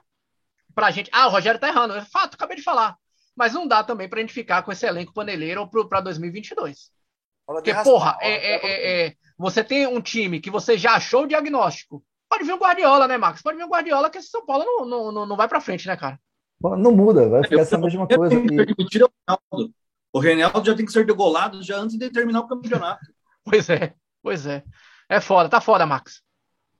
[0.73, 1.09] pra gente.
[1.13, 1.93] Ah, o Rogério tá errando.
[1.93, 2.95] É fato, acabei de falar.
[3.35, 6.91] Mas não dá também pra gente ficar com esse elenco paneleiro pro, pra 2022.
[7.45, 11.27] Porque, porra, é, é, é, é, você tem um time que você já achou o
[11.27, 12.03] diagnóstico.
[12.29, 13.41] Pode vir o Guardiola, né, Max?
[13.41, 15.97] Pode vir o Guardiola, que esse São Paulo não, não, não vai pra frente, né,
[15.97, 16.19] cara?
[16.61, 18.35] Não muda, vai ficar essa mesma coisa.
[18.35, 19.73] Reinaldo.
[20.13, 23.05] O Reinaldo já tem que ser degolado já antes de terminar o campeonato.
[23.43, 24.63] pois é, pois é.
[25.09, 26.21] É foda, tá foda, Max.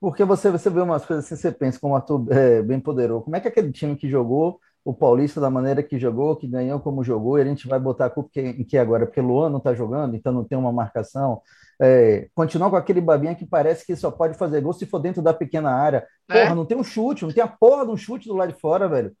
[0.02, 3.22] Porque você, você vê umas coisas assim, você pensa, como o Arthur é, bem poderoso.
[3.22, 6.80] Como é que aquele time que jogou o Paulista da maneira que jogou, que ganhou
[6.80, 9.06] como jogou, e a gente vai botar a culpa em que agora?
[9.06, 11.40] Porque Luan não tá jogando, então não tem uma marcação.
[11.80, 15.22] É, continuar com aquele babinha que parece que só pode fazer gol se for dentro
[15.22, 16.04] da pequena área.
[16.28, 16.32] É.
[16.32, 16.54] Porra, é.
[16.56, 18.88] não tem um chute, não tem a porra de um chute do lado de fora,
[18.88, 19.12] velho.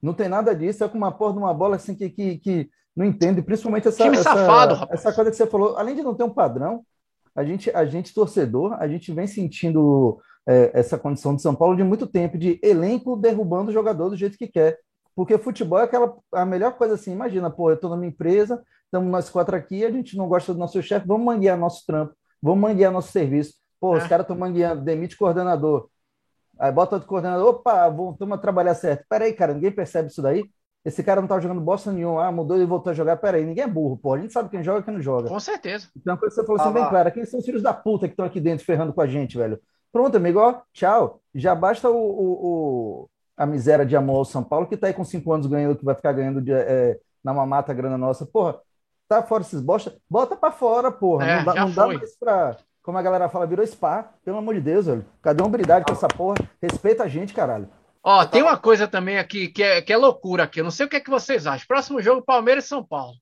[0.00, 2.70] Não tem nada disso, é com uma porra de uma bola assim que, que, que
[2.96, 6.14] não entende, principalmente essa, Time essa, safado, essa coisa que você falou, além de não
[6.14, 6.82] ter um padrão,
[7.36, 10.18] a gente, a gente torcedor, a gente vem sentindo
[10.50, 14.16] é, essa condição de São Paulo de muito tempo, de elenco derrubando o jogador do
[14.16, 14.80] jeito que quer.
[15.14, 17.12] Porque futebol é aquela a melhor coisa assim.
[17.12, 20.58] Imagina, pô, eu estou numa empresa, estamos nós quatro aqui, a gente não gosta do
[20.58, 23.54] nosso chefe, vamos manguear nosso trampo, vamos manguear nosso serviço.
[23.78, 23.98] Pô, é.
[23.98, 25.88] os caras estão mangueando, demite coordenador.
[26.58, 29.04] Aí bota outro coordenador, opa, vamos trabalhar certo.
[29.08, 30.44] Peraí, cara, ninguém percebe isso daí?
[30.84, 33.16] Esse cara não tá jogando bosta nenhuma, ah, mudou e voltou a jogar.
[33.18, 34.14] Peraí, ninguém é burro, pô.
[34.14, 35.28] A gente sabe quem joga e quem não joga.
[35.28, 35.88] Com certeza.
[35.96, 37.72] Então, a coisa que você falou assim, ah, bem clara: quem são os filhos da
[37.72, 39.60] puta que estão aqui dentro ferrando com a gente, velho?
[39.92, 41.20] Pronto, amigo, ó, tchau.
[41.34, 44.94] Já basta o, o, o, a miséria de amor ao São Paulo, que tá aí
[44.94, 48.24] com cinco anos ganhando, que vai ficar ganhando de, é, na mamata grana nossa.
[48.26, 48.60] Porra,
[49.08, 51.26] tá fora esses bosta, bota pra fora, porra.
[51.26, 52.56] É, não dá, não dá mais pra.
[52.82, 54.10] Como a galera fala, virou spa.
[54.24, 55.04] Pelo amor de Deus, velho.
[55.20, 56.36] Cadê a hombridade com essa porra?
[56.62, 57.68] Respeita a gente, caralho.
[58.02, 60.60] Ó, tem uma coisa também aqui que é, que é loucura aqui.
[60.60, 61.66] Eu não sei o que é que vocês acham.
[61.66, 63.14] Próximo jogo, Palmeiras e São Paulo.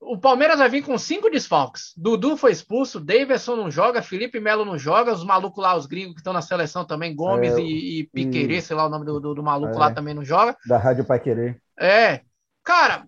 [0.00, 1.92] O Palmeiras vai vir com cinco desfalques.
[1.94, 6.14] Dudu foi expulso, Davidson não joga, Felipe Melo não joga, os malucos lá, os gringos
[6.14, 8.62] que estão na seleção também, Gomes é, e, e Piquerê, e...
[8.62, 10.56] sei lá o nome do, do, do maluco é, lá também não joga.
[10.66, 11.60] Da Rádio Pai Querer.
[11.78, 12.22] É.
[12.64, 13.06] Cara,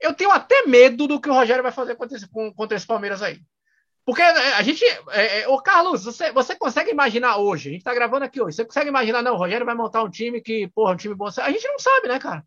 [0.00, 3.20] eu tenho até medo do que o Rogério vai fazer contra esse, contra esse Palmeiras
[3.20, 3.40] aí.
[4.08, 4.82] Porque é, a gente.
[5.10, 7.68] É, é, ô, Carlos, você, você consegue imaginar hoje?
[7.68, 8.56] A gente tá gravando aqui hoje.
[8.56, 11.26] Você consegue imaginar, não, o Rogério vai montar um time que, porra, um time bom.
[11.26, 12.42] A gente não sabe, né, cara?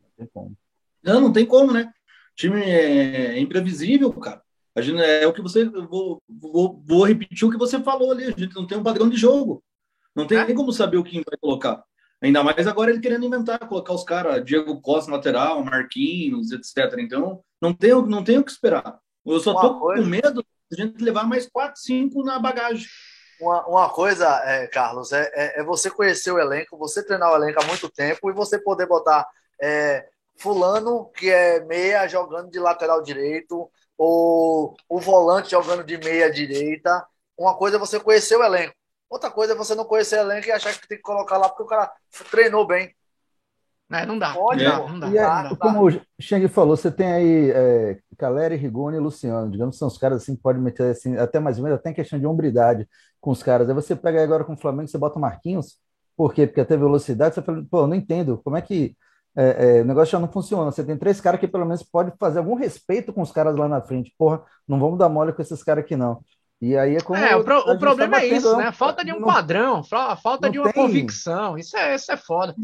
[0.00, 0.56] Não tem como.
[1.02, 1.92] Não, não tem como, né?
[2.32, 4.42] O time é imprevisível, cara.
[4.74, 5.64] A gente, é o que você.
[5.64, 8.24] Vou, vou, vou repetir o que você falou ali.
[8.24, 9.62] A gente não tem um padrão de jogo.
[10.14, 10.44] Não tem é?
[10.44, 11.82] nem como saber o que vai colocar.
[12.22, 16.98] Ainda mais agora ele querendo inventar, colocar os caras, Diego Costa lateral, Marquinhos, etc.
[16.98, 18.98] Então, não tem, não tem o que esperar.
[19.24, 22.86] Eu só tô com medo a gente levar mais quatro, cinco na bagagem.
[23.40, 27.36] Uma, uma coisa, é, Carlos, é, é, é, você conhecer o elenco, você treinar o
[27.36, 29.26] elenco há muito tempo e você poder botar
[29.60, 30.06] é,
[30.40, 37.06] fulano que é meia jogando de lateral direito ou o volante jogando de meia direita.
[37.38, 38.74] Uma coisa é você conhecer o elenco.
[39.08, 41.48] Outra coisa é você não conhecer o elenco e achar que tem que colocar lá
[41.48, 41.92] porque o cara
[42.30, 42.94] treinou bem.
[43.92, 44.32] É, não dá.
[44.32, 45.08] Pode, não, não, dá.
[45.08, 45.56] E, não dá.
[45.56, 49.50] Como o Cheng falou, você tem aí é, Caleri, Rigoni e Luciano.
[49.50, 51.90] Digamos que são os caras assim que podem meter assim, até mais ou menos, até
[51.90, 52.88] em questão de hombridade
[53.20, 53.68] com os caras.
[53.68, 55.78] Aí você pega agora com o Flamengo, você bota o Marquinhos.
[56.16, 56.46] Por quê?
[56.46, 58.40] Porque até velocidade, você fala, pô, não entendo.
[58.44, 58.96] Como é que
[59.36, 60.70] é, é, o negócio já não funciona?
[60.70, 63.68] Você tem três caras que pelo menos pode fazer algum respeito com os caras lá
[63.68, 64.14] na frente.
[64.18, 66.20] Porra, não vamos dar mole com esses caras aqui, não.
[66.60, 67.18] E aí é como.
[67.18, 68.70] É, o, pro, o problema é isso, né?
[68.70, 70.82] Falta de um não, padrão, falta de uma tem.
[70.82, 71.56] convicção.
[71.56, 72.54] Isso é, isso é foda.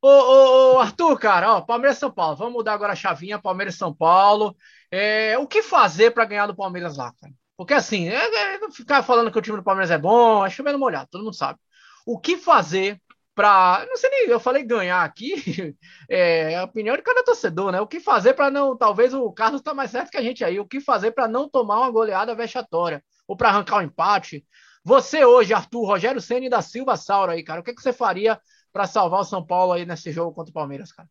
[0.00, 2.36] Ô, ô, ô, Arthur, cara, ó, Palmeiras São Paulo.
[2.36, 4.56] Vamos mudar agora a chavinha, Palmeiras São Paulo.
[4.90, 7.32] É, o que fazer para ganhar do Palmeiras lá, cara?
[7.56, 8.14] Porque assim, é,
[8.54, 11.36] é, ficar falando que o time do Palmeiras é bom, é chovendo molhado, todo mundo
[11.36, 11.58] sabe.
[12.04, 13.00] O que fazer
[13.34, 15.34] para, não sei nem, eu falei ganhar aqui,
[16.08, 17.80] é a opinião de cada torcedor, né?
[17.80, 20.60] O que fazer para não, talvez o Carlos tá mais certo que a gente aí,
[20.60, 24.46] o que fazer para não tomar uma goleada vexatória ou para arrancar um empate?
[24.84, 28.38] Você hoje, Arthur, Rogério Ceni da Silva Sauro aí, cara, o que, que você faria
[28.72, 31.08] para salvar o São Paulo aí nesse jogo contra o Palmeiras, cara?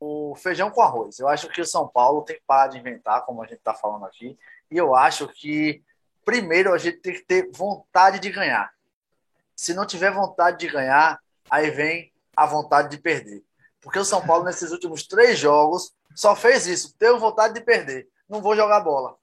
[0.00, 1.18] O feijão com arroz.
[1.20, 3.74] Eu acho que o São Paulo tem que parar de inventar, como a gente está
[3.74, 4.36] falando aqui.
[4.70, 5.82] E eu acho que,
[6.24, 8.72] primeiro, a gente tem que ter vontade de ganhar.
[9.54, 11.20] Se não tiver vontade de ganhar,
[11.52, 13.44] aí vem a vontade de perder.
[13.78, 16.96] Porque o São Paulo, nesses últimos três jogos, só fez isso.
[16.96, 18.08] Teve vontade de perder.
[18.26, 19.16] Não vou jogar bola.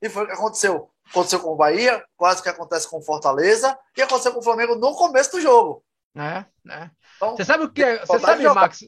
[0.00, 0.90] E foi o que aconteceu.
[1.10, 4.76] Aconteceu com o Bahia, quase que acontece com o Fortaleza, e aconteceu com o Flamengo
[4.76, 5.84] no começo do jogo.
[6.14, 6.90] É, é.
[7.16, 8.06] Então, você sabe o que é?
[8.06, 8.84] Você sabe, Max?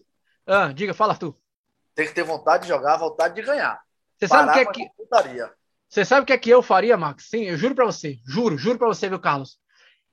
[0.47, 1.37] Ah, diga, fala tu.
[1.97, 3.83] Tem que ter vontade de jogar, vontade de ganhar.
[4.17, 4.91] Você sabe o que é que.
[5.89, 7.29] Você sabe o que é que eu faria, Max?
[7.29, 8.21] Sim, eu juro para você.
[8.25, 9.59] Juro, juro para você, viu, Carlos?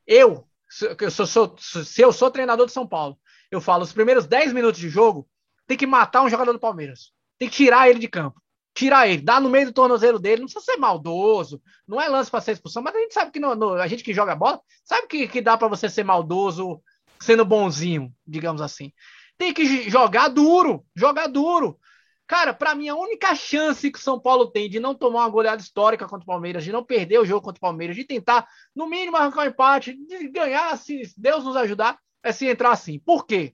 [0.07, 0.47] Eu,
[0.81, 3.17] eu sou, se eu sou treinador de São Paulo,
[3.51, 5.27] eu falo, os primeiros 10 minutos de jogo,
[5.67, 7.11] tem que matar um jogador do Palmeiras.
[7.37, 8.41] Tem que tirar ele de campo.
[8.75, 12.31] tirar ele, dá no meio do tornozelo dele, não precisa ser maldoso, não é lance
[12.31, 14.59] para ser expulsão, mas a gente sabe que no, no, a gente que joga bola,
[14.83, 16.81] sabe que, que dá para você ser maldoso
[17.21, 18.91] sendo bonzinho, digamos assim.
[19.37, 21.77] Tem que jogar duro, jogar duro.
[22.25, 25.29] Cara, para mim, a única chance que o São Paulo tem de não tomar uma
[25.29, 28.47] goleada histórica contra o Palmeiras, de não perder o jogo contra o Palmeiras, de tentar,
[28.75, 32.97] no mínimo, arrancar um empate, de ganhar, se Deus nos ajudar, é se entrar assim.
[32.99, 33.53] Por quê?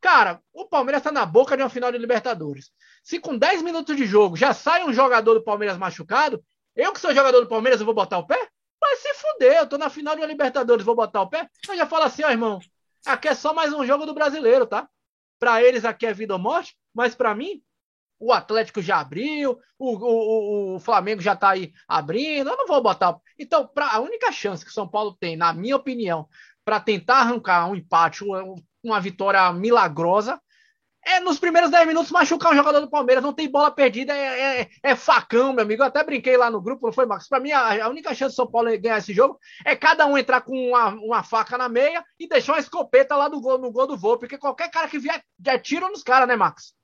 [0.00, 2.70] Cara, o Palmeiras está na boca de uma final de Libertadores.
[3.02, 6.42] Se com 10 minutos de jogo já sai um jogador do Palmeiras machucado,
[6.76, 8.48] eu que sou jogador do Palmeiras, eu vou botar o pé?
[8.80, 11.48] Vai se fuder, eu tô na final de uma Libertadores, vou botar o pé?
[11.68, 12.60] Eu já falo assim, ó, irmão,
[13.04, 14.88] aqui é só mais um jogo do brasileiro, tá?
[15.40, 17.60] Para eles aqui é vida ou morte, mas para mim,
[18.20, 22.82] o Atlético já abriu, o, o, o, Flamengo já tá aí abrindo, eu não vou
[22.82, 23.16] botar.
[23.38, 26.28] Então, pra, a única chance que o São Paulo tem, na minha opinião,
[26.64, 28.24] para tentar arrancar um empate,
[28.82, 30.40] uma, vitória milagrosa,
[31.04, 34.62] é nos primeiros 10 minutos machucar um jogador do Palmeiras, não tem bola perdida, é,
[34.62, 35.82] é, é facão, meu amigo.
[35.82, 37.28] Eu até brinquei lá no grupo, não foi, Marcos?
[37.28, 40.18] Para mim, a, a, única chance do São Paulo ganhar esse jogo é cada um
[40.18, 43.70] entrar com uma, uma faca na meia e deixar uma escopeta lá do gol, no
[43.70, 46.74] gol do voo, porque qualquer cara que vier já tira nos caras, né, Marcos?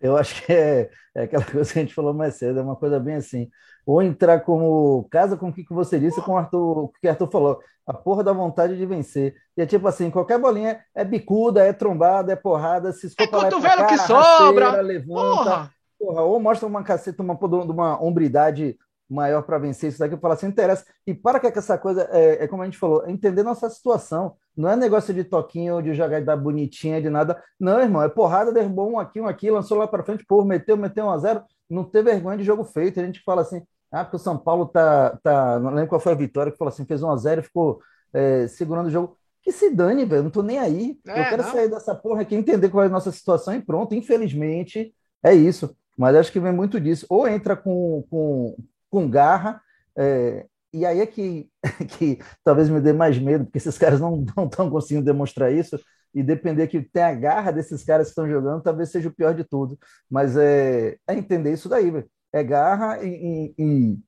[0.00, 2.76] Eu acho que é, é, aquela coisa que a gente falou mais cedo, é uma
[2.76, 3.50] coisa bem assim.
[3.84, 5.06] Ou entrar como.
[5.10, 7.60] Casa com o que você disse, com o Arthur, o que o Arthur falou.
[7.86, 9.34] A porra da vontade de vencer.
[9.56, 13.40] E é tipo assim: qualquer bolinha é bicuda, é trombada, é porrada, se escopa é
[13.42, 14.80] cotovelo que sobra.
[14.80, 15.10] Levanta.
[15.14, 15.70] Porra.
[15.98, 18.78] Porra, ou mostra uma caceta, uma, uma hombridade
[19.10, 20.84] maior para vencer isso daqui, eu falo assim, interessa.
[21.06, 24.36] E para que essa coisa, é, é, como a gente falou, é entender nossa situação.
[24.56, 27.42] Não é negócio de toquinho, de jogar da bonitinha, de nada.
[27.58, 30.76] Não, irmão, é porrada, derrubou um aqui, um aqui, lançou lá para frente, pô, meteu,
[30.76, 33.00] meteu um a zero, não ter vergonha de jogo feito.
[33.00, 36.12] A gente fala assim, ah, porque o São Paulo tá, tá não lembro qual foi
[36.12, 37.80] a vitória, que falou assim, fez um a zero e ficou
[38.12, 39.16] é, segurando o jogo.
[39.42, 40.98] Que se dane, velho, não tô nem aí.
[41.06, 41.50] É, eu quero não.
[41.50, 43.94] sair dessa porra aqui, entender qual é a nossa situação e pronto.
[43.94, 45.74] Infelizmente, é isso.
[45.96, 47.06] Mas acho que vem muito disso.
[47.08, 48.56] Ou entra com, com,
[48.90, 49.60] com garra.
[49.96, 51.48] É, e aí é que,
[51.98, 55.78] que talvez me dê mais medo, porque esses caras não estão conseguindo demonstrar isso,
[56.14, 59.34] e depender que tem a garra desses caras que estão jogando, talvez seja o pior
[59.34, 59.78] de tudo.
[60.10, 63.98] Mas é, é entender isso daí, é garra e, e,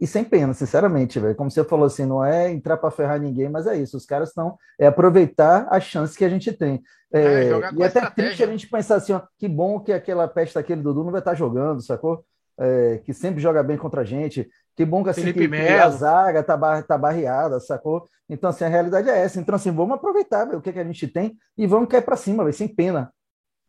[0.00, 1.34] e, sem pena, sinceramente, velho.
[1.34, 3.96] Como você falou assim, não é entrar para ferrar ninguém, mas é isso.
[3.96, 6.82] Os caras estão é aproveitar a chance que a gente tem.
[7.12, 10.28] É, é, e é até triste a gente pensar assim, ó, que bom que aquela
[10.28, 12.24] peste daquele Dudu não vai estar jogando, sacou?
[12.58, 14.48] É, que sempre joga bem contra a gente.
[14.76, 18.08] Que bom que, assim, que, que a zaga tá, bar, tá barreada, sacou?
[18.28, 19.40] Então, assim, a realidade é essa.
[19.40, 22.16] Então, assim, vamos aproveitar véio, o que, que a gente tem e vamos cair para
[22.16, 23.12] cima, véio, sem pena.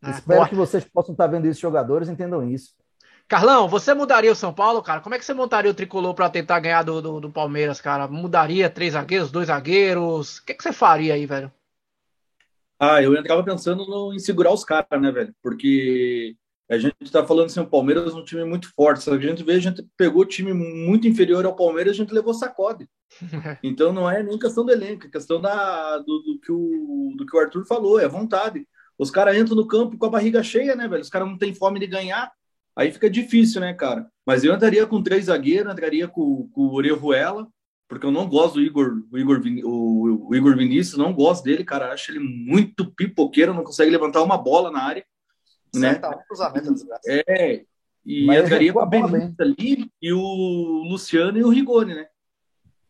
[0.01, 0.49] Ah, Espero boa.
[0.49, 2.73] que vocês possam estar tá vendo isso, jogadores, entendam isso.
[3.27, 5.01] Carlão, você mudaria o São Paulo, cara?
[5.01, 8.07] Como é que você montaria o tricolor para tentar ganhar do, do, do, Palmeiras, cara?
[8.07, 10.37] Mudaria três zagueiros, dois zagueiros?
[10.37, 11.51] O que, que você faria aí, velho?
[12.79, 15.33] Ah, eu entrava pensando no, em segurar os caras, né, velho?
[15.41, 16.35] Porque
[16.67, 19.03] a gente está falando assim, o Palmeiras é um time muito forte.
[19.03, 21.97] Só que a gente vê, a gente pegou o time muito inferior ao Palmeiras, a
[21.97, 22.87] gente levou sacode.
[23.63, 27.25] Então não é nem questão do elenco, é questão da, do, do, que o, do
[27.25, 28.67] que o Arthur falou, é vontade.
[28.97, 31.01] Os caras entram no campo com a barriga cheia, né, velho?
[31.01, 32.31] Os caras não têm fome de ganhar.
[32.75, 34.07] Aí fica difícil, né, cara?
[34.25, 37.47] Mas eu entraria com três zagueiros, entraria com, com o Orejuela,
[37.87, 41.63] porque eu não gosto do Igor, o Igor, o, o Igor Vinícius, não gosto dele,
[41.63, 41.93] cara.
[41.93, 45.05] Acho ele muito pipoqueiro, não consegue levantar uma bola na área
[45.79, 45.99] né?
[47.05, 47.65] É,
[48.05, 52.07] e Mas entraria com a Benítez ali e o Luciano e o Rigoni, né?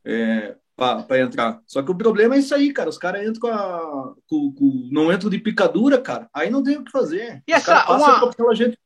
[0.04, 1.62] É, para entrar.
[1.66, 2.90] Só que o problema é isso aí, cara.
[2.90, 4.14] Os caras entram com a.
[4.28, 6.30] Com, com, não entram de picadura, cara.
[6.34, 7.42] Aí não tem o que fazer.
[7.48, 7.86] E essa.
[7.92, 8.54] Uma...
[8.54, 8.78] Gente...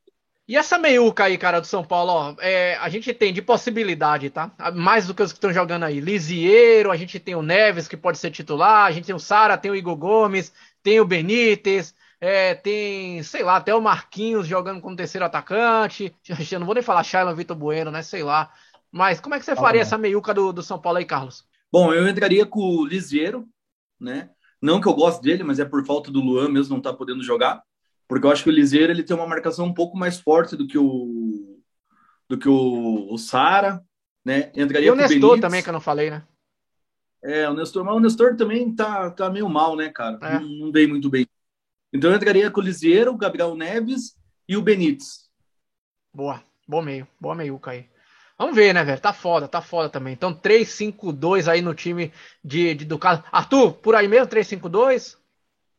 [0.46, 4.30] E essa meiuca aí, cara, do São Paulo, ó, é, a gente tem de possibilidade,
[4.30, 4.50] tá?
[4.74, 6.00] Mais do que os que estão jogando aí.
[6.00, 9.56] Lisieiro, a gente tem o Neves, que pode ser titular, a gente tem o Sara,
[9.56, 14.80] tem o Igor Gomes, tem o Benítez, é, tem, sei lá, até o Marquinhos jogando
[14.80, 16.14] como terceiro atacante.
[16.52, 18.02] Eu não vou nem falar Shailon Vitor Bueno, né?
[18.02, 18.52] Sei lá.
[18.92, 21.44] Mas como é que você faria essa meiuca do, do São Paulo aí, Carlos?
[21.72, 23.48] Bom, eu entraria com o Lisieiro,
[23.98, 24.30] né?
[24.60, 27.22] Não que eu goste dele, mas é por falta do Luan mesmo não tá podendo
[27.22, 27.62] jogar.
[28.06, 30.66] Porque eu acho que o Lisieiro ele tem uma marcação um pouco mais forte do
[30.66, 31.58] que o
[32.28, 33.82] do que o, o Sara,
[34.24, 34.52] né?
[34.54, 36.22] Entraria e o Nestor também, que eu não falei, né?
[37.22, 40.18] É, o Nestor, mas o Nestor também tá, tá meio mal, né, cara?
[40.22, 40.38] É.
[40.38, 41.26] Não, não dei muito bem.
[41.92, 44.16] Então eu entraria com o Lisieiro, o Gabriel Neves
[44.48, 45.28] e o Benítez.
[46.12, 47.88] Boa, bom meio, boa meiuca aí.
[48.38, 49.00] Vamos ver, né, velho?
[49.00, 50.14] Tá foda, tá foda também.
[50.14, 53.22] Então 3-5-2 aí no time de, de do caso.
[53.30, 55.18] Arthur, por aí mesmo, 3-5-2?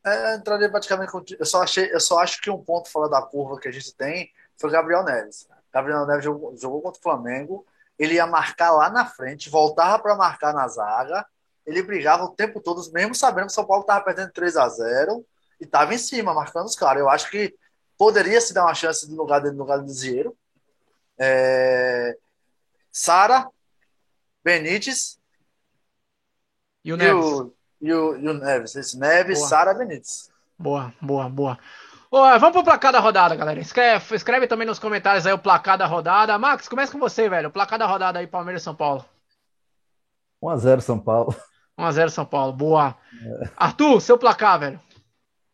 [0.06, 1.24] É, entraria praticamente com.
[1.40, 3.96] Eu só, achei, eu só acho que um ponto fora da curva que a gente
[3.96, 5.48] tem foi o Gabriel Neves.
[5.74, 7.66] Gabriel Neves jogou, jogou contra o Flamengo,
[7.98, 11.26] ele ia marcar lá na frente, voltava para marcar na zaga,
[11.66, 14.68] ele brigava o tempo todo, mesmo sabendo que o São Paulo estava perdendo 3 a
[14.68, 15.26] 0
[15.62, 17.02] e estava em cima, marcando os caras.
[17.02, 17.56] Eu acho que
[17.96, 20.36] poderia se dar uma chance no lugar dele, no lugar do Zieiro,
[21.20, 22.18] é,
[22.92, 23.48] Sara,
[24.44, 25.20] Benítez
[26.84, 27.26] e o Neves.
[27.80, 28.76] E o, e o, Neves.
[28.76, 30.32] Esse Neves, Sara, Benítez.
[30.58, 31.60] Boa, boa, boa.
[32.10, 33.60] Boa, vamos pro placar da rodada, galera.
[33.60, 36.38] Escreve, escreve também nos comentários aí o placar da rodada.
[36.40, 37.50] Max, começa com você, velho.
[37.50, 39.06] O placar da rodada aí, Palmeiras e São Paulo.
[40.44, 41.36] 1x0 São Paulo.
[41.80, 42.98] 1x0 São Paulo, boa.
[43.24, 43.50] É.
[43.56, 44.82] Arthur, seu placar, velho.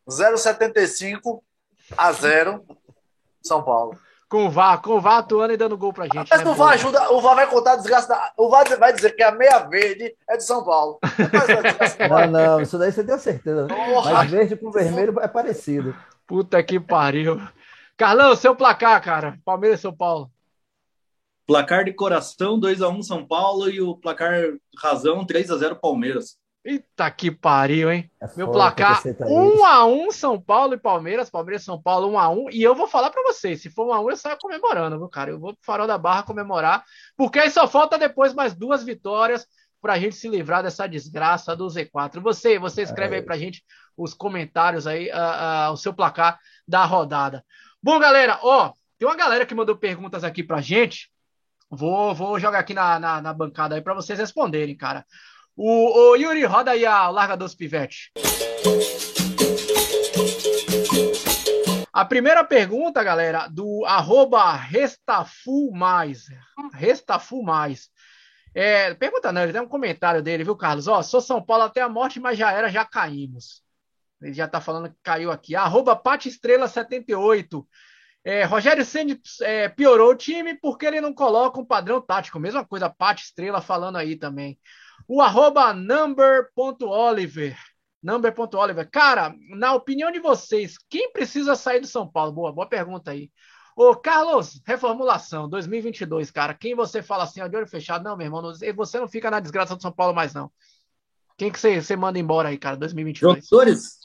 [0.08, 1.42] 0,75
[1.98, 2.66] a 0
[3.42, 3.98] São Paulo.
[4.30, 6.28] Com o VAR, com o VAR atuando e dando gol pra gente.
[6.30, 8.34] Mas né, o VAR ajuda, o VAR vai contar a desgraça da.
[8.36, 11.00] O VAR vai dizer que a meia verde é de São Paulo.
[12.10, 13.68] não, não, isso daí você tem certeza.
[14.04, 15.96] Mas verde com vermelho é parecido.
[16.26, 17.42] Puta que pariu.
[17.96, 19.40] Carlão, seu placar, cara.
[19.46, 20.30] Palmeiras e São Paulo.
[21.46, 24.34] Placar de coração, 2x1 São Paulo e o placar
[24.78, 26.38] razão, 3x0 Palmeiras.
[26.70, 28.12] Eita que pariu, hein?
[28.22, 32.50] É Meu placar 1x1 São Paulo e Palmeiras, Palmeiras e São Paulo 1x1.
[32.52, 35.32] E eu vou falar para vocês: se for 1x1, eu saio comemorando, viu, cara?
[35.32, 36.84] Eu vou pro Farol da Barra comemorar,
[37.16, 39.48] porque aí só falta depois mais duas vitórias
[39.82, 42.20] para a gente se livrar dessa desgraça do Z4.
[42.20, 43.64] Você, você escreve aí pra gente
[43.96, 47.46] os comentários aí, uh, uh, o seu placar da rodada.
[47.82, 51.10] Bom, galera, ó, tem uma galera que mandou perguntas aqui pra gente.
[51.70, 55.06] Vou, vou jogar aqui na, na, na bancada aí para vocês responderem, cara.
[55.60, 58.12] O, o, Yuri, roda aí a larga dos pivete.
[61.92, 66.28] A primeira pergunta, galera, do arroba restafumais.
[66.72, 67.90] Restafumais.
[68.54, 70.88] É, pergunta não, ele tem um comentário dele, viu, Carlos?
[70.88, 73.64] Ó, sou São Paulo até a morte, mas já era, já caímos.
[74.22, 75.56] Ele já tá falando que caiu aqui.
[75.56, 77.68] Arroba Pati Estrela 78.
[78.24, 82.40] É, Rogério Senni é, piorou o time porque ele não coloca um padrão tático.
[82.40, 84.60] Mesma coisa, Pati Estrela falando aí também.
[85.08, 87.58] O arroba number.oliver.
[88.04, 88.90] Number.oliver.
[88.92, 92.32] Cara, na opinião de vocês, quem precisa sair do São Paulo?
[92.34, 93.32] Boa, boa pergunta aí.
[93.76, 96.54] Ô, Carlos, reformulação 2022, cara.
[96.54, 98.04] Quem você fala assim, ó, de olho fechado?
[98.04, 98.42] Não, meu irmão,
[98.76, 100.52] você não fica na desgraça do São Paulo mais, não.
[101.38, 103.48] Quem que você, você manda embora aí, cara, 2022?
[103.48, 104.00] Jogadores?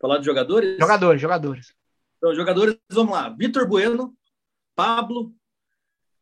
[0.00, 0.78] Falar de jogadores?
[0.78, 1.74] Jogadores, jogadores.
[2.16, 3.28] Então, jogadores, vamos lá.
[3.28, 4.14] Vitor Bueno,
[4.74, 5.34] Pablo,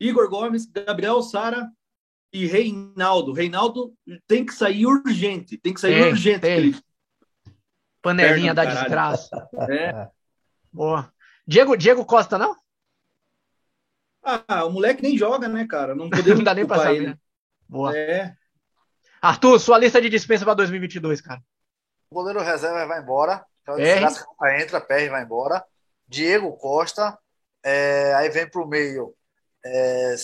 [0.01, 1.71] Igor Gomes, Gabriel Sara
[2.35, 3.33] e Reinaldo.
[3.33, 3.95] Reinaldo
[4.27, 5.57] tem que sair urgente.
[5.57, 6.41] Tem que sair tem, urgente.
[6.41, 6.75] Tem.
[8.03, 9.49] Panelinha da desgraça.
[9.71, 10.09] É.
[10.73, 11.13] Boa.
[11.47, 12.57] Diego, Diego Costa, não?
[14.21, 15.95] Ah, o moleque nem joga, né, cara?
[15.95, 17.11] Não podemos não dá nem pra saber.
[17.11, 17.19] Né?
[17.69, 17.97] Boa.
[17.97, 18.35] É.
[19.23, 21.41] Arthur, sua lista de dispensa para 2022, cara.
[22.11, 23.47] O goleiro reserva vai embora.
[23.63, 25.65] Então, entra, perde, vai embora.
[26.09, 27.17] Diego Costa.
[27.63, 29.15] É, aí vem pro meio
[29.65, 30.15] é,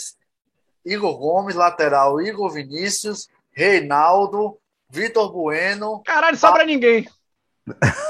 [0.85, 6.03] Igor Gomes, lateral Igor Vinícius, Reinaldo, Vitor Bueno.
[6.05, 6.67] Caralho, sobra a...
[6.67, 7.09] ninguém.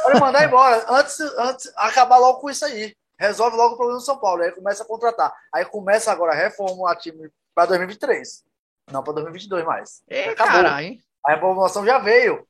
[0.03, 0.85] Pode mandar embora.
[0.89, 4.43] Antes, antes, acabar logo com isso aí resolve logo o problema do São Paulo.
[4.43, 5.33] Aí começa a contratar.
[5.53, 8.43] Aí começa agora a reformular time para 2023.
[8.91, 10.03] Não para 2022 mais.
[10.09, 10.99] É, caralho.
[11.25, 12.49] A reformulação já veio.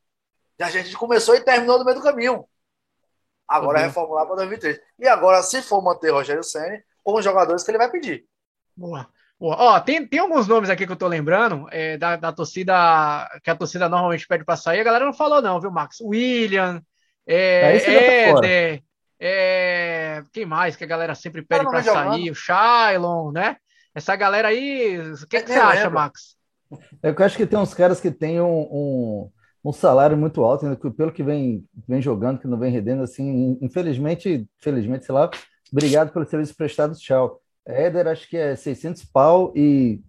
[0.61, 2.47] A gente começou e terminou no meio do caminho.
[3.49, 4.81] Agora é reformular para 2023.
[5.01, 8.25] E agora, se for manter Rogério Senna, com os jogadores que ele vai pedir.
[8.77, 9.09] Boa.
[9.43, 13.49] Ó, tem, tem alguns nomes aqui que eu tô lembrando é, da, da torcida que
[13.49, 14.81] a torcida normalmente pede para sair.
[14.81, 15.99] A galera não falou, não, viu, Max?
[16.03, 16.83] William,
[17.27, 17.77] é,
[18.29, 18.83] Éder,
[19.19, 20.23] é...
[20.31, 22.31] Quem mais que a galera sempre pede para sair?
[22.31, 23.57] O Shailon, né?
[23.95, 26.37] Essa galera aí, o que, é que você acha, Max?
[27.03, 29.31] É eu acho que tem uns caras que têm um, um,
[29.65, 30.77] um salário muito alto, né?
[30.97, 35.31] pelo que vem, vem jogando, que não vem rendendo, assim, infelizmente, felizmente, sei lá,
[35.73, 37.40] obrigado pelo serviço prestado, tchau.
[37.67, 40.01] Éder, acho que é 600 pau e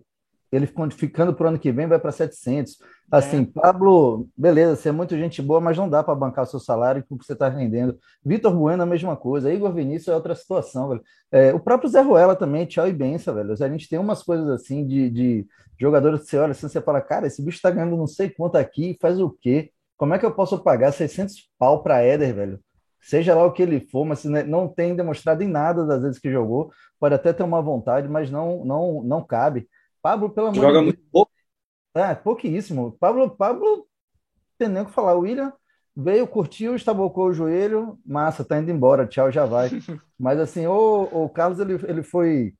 [0.51, 2.77] ele ficando para o ano que vem vai para 700.
[3.09, 3.45] Assim, é.
[3.45, 7.03] Pablo, beleza, você é muito gente boa, mas não dá para bancar o seu salário
[7.07, 7.97] com o que você está rendendo.
[8.23, 9.53] Vitor Bueno, a mesma coisa.
[9.53, 11.01] Igor Vinícius é outra situação, velho.
[11.31, 13.51] É, o próprio Zé Ruela também, tchau e benção, velho.
[13.53, 15.47] A gente tem umas coisas assim de, de
[15.79, 18.57] jogadores que você olha assim, você fala, cara, esse bicho está ganhando não sei quanto
[18.57, 19.71] aqui, faz o quê?
[19.97, 22.59] Como é que eu posso pagar 600 pau para Éder, velho?
[23.01, 26.31] Seja lá o que ele for, mas não tem demonstrado em nada das vezes que
[26.31, 26.71] jogou.
[26.99, 29.67] Pode até ter uma vontade, mas não, não, não cabe.
[30.01, 31.31] Pablo, pelo amor Joga muito pouco.
[31.95, 32.95] É, pouquíssimo.
[32.99, 33.87] Pablo, Pablo,
[34.57, 35.15] tem nem o que falar.
[35.15, 35.51] O William
[35.95, 39.69] veio, curtiu, estabocou o joelho, massa, tá indo embora, tchau, já vai.
[40.17, 42.53] Mas assim, o, o Carlos, ele, ele foi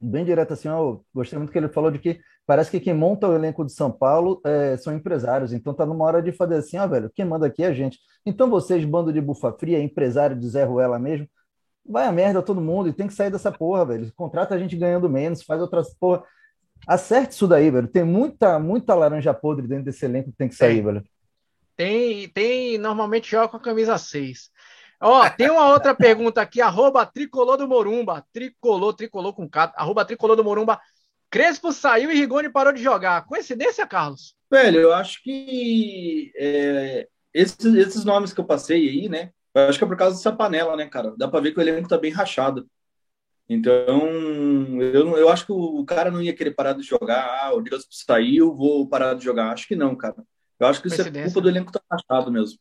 [0.00, 3.28] bem direto assim, eu gostei muito que ele falou de que parece que quem monta
[3.28, 6.78] o elenco de São Paulo é, são empresários, então tá numa hora de fazer assim,
[6.78, 7.98] ó, velho, quem manda aqui é a gente.
[8.24, 11.28] Então vocês, bando de bufa fria, empresário de Zé Ruela mesmo,
[11.86, 14.12] vai a merda todo mundo e tem que sair dessa porra, velho.
[14.14, 16.22] Contrata a gente ganhando menos, faz outras porra.
[16.86, 17.88] Acerte isso daí, velho.
[17.88, 20.84] Tem muita, muita laranja podre dentro desse elenco que tem que sair, tem.
[20.84, 21.04] velho.
[21.76, 24.50] Tem, tem, normalmente joga com a camisa 6.
[25.00, 30.04] Ó, tem uma outra pergunta aqui, arroba tricolor do Morumba, tricolor, tricolor com K, arroba
[30.04, 30.80] tricolor do Morumba.
[31.34, 33.26] Crespo saiu e Rigoni parou de jogar.
[33.26, 34.36] Coincidência, Carlos?
[34.48, 39.32] Velho, eu acho que é, esses, esses nomes que eu passei aí, né?
[39.52, 41.12] Eu acho que é por causa dessa panela, né, cara?
[41.18, 42.70] Dá pra ver que o elenco tá bem rachado.
[43.48, 47.26] Então, eu, eu acho que o cara não ia querer parar de jogar.
[47.42, 49.50] Ah, o Crespo saiu, vou parar de jogar.
[49.50, 50.22] Acho que não, cara.
[50.60, 52.60] Eu acho que isso é culpa do elenco tá rachado mesmo.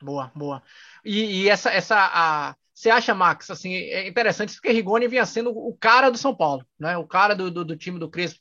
[0.00, 0.62] Boa, boa.
[1.04, 5.50] E, e essa, essa a, você acha, Max, assim, é interessante porque Rigoni vinha sendo
[5.50, 6.96] o cara do São Paulo, né?
[6.96, 8.40] O cara do, do, do time do Crespo.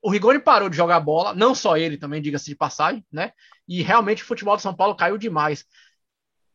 [0.00, 3.32] O Rigoni parou de jogar bola, não só ele também, diga-se de passagem, né?
[3.66, 5.64] E realmente o futebol do São Paulo caiu demais.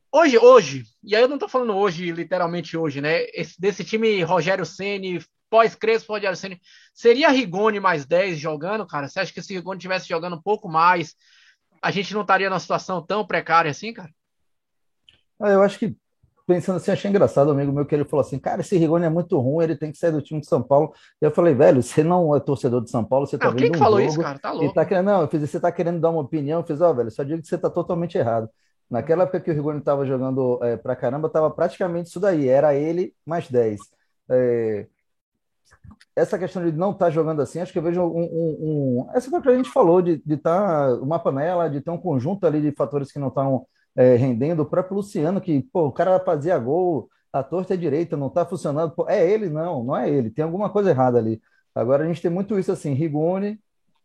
[0.09, 3.25] Hoje, hoje, e aí eu não tô falando hoje, literalmente hoje, né?
[3.33, 5.19] Esse, desse time Rogério Ceni
[5.49, 6.61] pós-Crespo, Rogério Ceni
[6.93, 9.09] seria Rigoni mais 10 jogando, cara?
[9.09, 11.13] Você acha que se Rigoni tivesse jogando um pouco mais,
[11.81, 14.09] a gente não estaria numa situação tão precária assim, cara?
[15.37, 15.93] Ah, eu acho que
[16.45, 19.39] pensando assim, achei engraçado, amigo meu, que ele falou assim, cara, esse Rigoni é muito
[19.39, 20.93] ruim, ele tem que sair do time de São Paulo.
[21.21, 23.59] E eu falei, velho, você não é torcedor de São Paulo, você tá ah, vendo
[23.59, 24.39] quem que um falou jogo, isso, cara?
[24.39, 24.73] Tá louco.
[24.73, 26.95] Tá querendo, não, eu fiz, você tá querendo dar uma opinião, eu fiz, ó, oh,
[26.95, 28.49] velho, só digo que você tá totalmente errado.
[28.89, 32.75] Naquela época que o Rigoni tava jogando é, pra caramba, tava praticamente isso daí, era
[32.75, 33.79] ele mais 10.
[34.29, 34.87] É,
[36.15, 38.57] essa questão de não estar tá jogando assim, acho que eu vejo um, um,
[39.01, 41.97] um essa foi que a gente falou, de estar tá uma panela, de ter um
[41.97, 43.65] conjunto ali de fatores que não estão
[43.95, 48.17] é, rendendo, o próprio Luciano, que, pô, o cara fazia gol, a torta é direita,
[48.17, 49.49] não está funcionando, pô, é ele?
[49.49, 51.41] Não, não é ele, tem alguma coisa errada ali.
[51.73, 53.59] Agora a gente tem muito isso assim, Rigoni,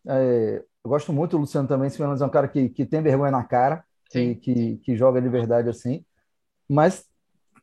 [0.07, 3.31] é, eu gosto muito do Luciano também, se é um cara que, que tem vergonha
[3.31, 6.05] na cara, que, que, que, joga de verdade assim,
[6.69, 7.05] mas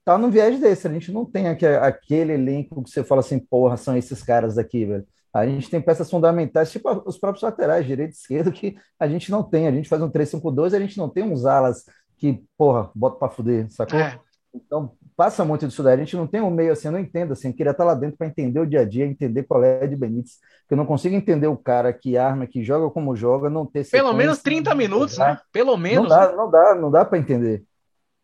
[0.05, 3.39] tá no viés desse, a gente não tem aquele, aquele elenco que você fala assim,
[3.39, 5.05] porra, são esses caras daqui, velho.
[5.33, 9.29] A gente tem peças fundamentais, tipo os próprios laterais, direito e esquerdo, que a gente
[9.29, 9.67] não tem.
[9.67, 11.85] A gente faz um 3-5-2, a gente não tem uns alas
[12.17, 13.99] que, porra, bota para fuder, sacou?
[13.99, 14.19] É.
[14.53, 15.95] Então, passa muito disso daí.
[15.95, 17.93] A gente não tem um meio assim, eu não entendo assim, eu queria estar lá
[17.93, 20.85] dentro para entender o dia a dia, entender qual é de Benítez, que eu não
[20.85, 24.75] consigo entender o cara que arma, que joga como joga, não ter Pelo menos 30
[24.75, 25.39] minutos, né?
[25.51, 26.09] Pelo menos.
[26.09, 27.63] Não dá, não dá, não dá para entender.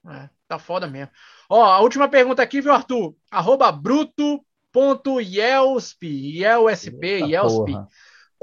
[0.08, 1.12] É, tá foda mesmo.
[1.50, 3.16] Ó, a última pergunta aqui, viu, Arthur?
[3.32, 4.34] Arroba bruto.yelsp,
[6.04, 7.70] Yelsp, Yelsp.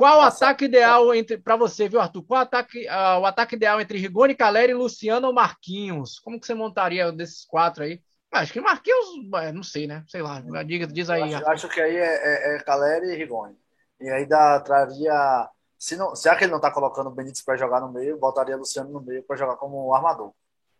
[0.01, 2.23] Qual o ataque ideal entre para você, viu, Arthur?
[2.23, 6.19] Qual ataque, uh, o ataque ideal entre Rigoni, Caleri, Luciano ou Marquinhos?
[6.19, 8.01] Como que você montaria desses quatro aí?
[8.33, 9.07] Ah, acho que Marquinhos,
[9.53, 10.03] não sei, né?
[10.09, 11.35] Sei lá, diga, diz aí.
[11.35, 13.55] Acho, acho, que aí é, é, é Caleri e Rigoni.
[14.01, 15.51] E aí dá, traria.
[15.79, 18.17] Se, não, se é que ele não tá colocando o Benítez para jogar no meio,
[18.19, 20.33] botaria Luciano no meio para jogar como armador.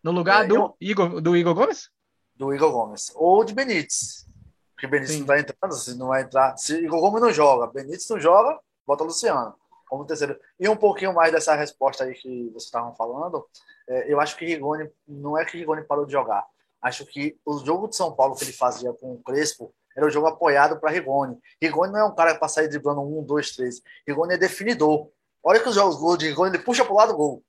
[0.03, 1.91] No lugar é, do, eu, Igor, do Igor Gomes?
[2.35, 3.11] Do Igor Gomes.
[3.13, 4.25] Ou de Benítez.
[4.73, 5.19] Porque Benítez Sim.
[5.19, 6.57] não vai entrando, se não vai entrar.
[6.57, 8.59] Se Igor Gomes não joga, Benítez não joga,
[8.91, 9.55] bota Luciano
[9.87, 10.39] como terceiro.
[10.59, 13.45] E um pouquinho mais dessa resposta aí que vocês estavam falando,
[13.89, 16.45] é, eu acho que Rigoni, não é que Rigoni parou de jogar.
[16.81, 20.09] Acho que o jogo de São Paulo que ele fazia com o Crespo era o
[20.09, 21.37] jogo apoiado para Rigoni.
[21.61, 23.81] Rigoni não é um cara para sair driblando um, dois, três.
[24.07, 25.09] Rigoni é definidor.
[25.43, 27.43] Olha que os jogos gol de Rigoni, ele puxa para o lado do gol.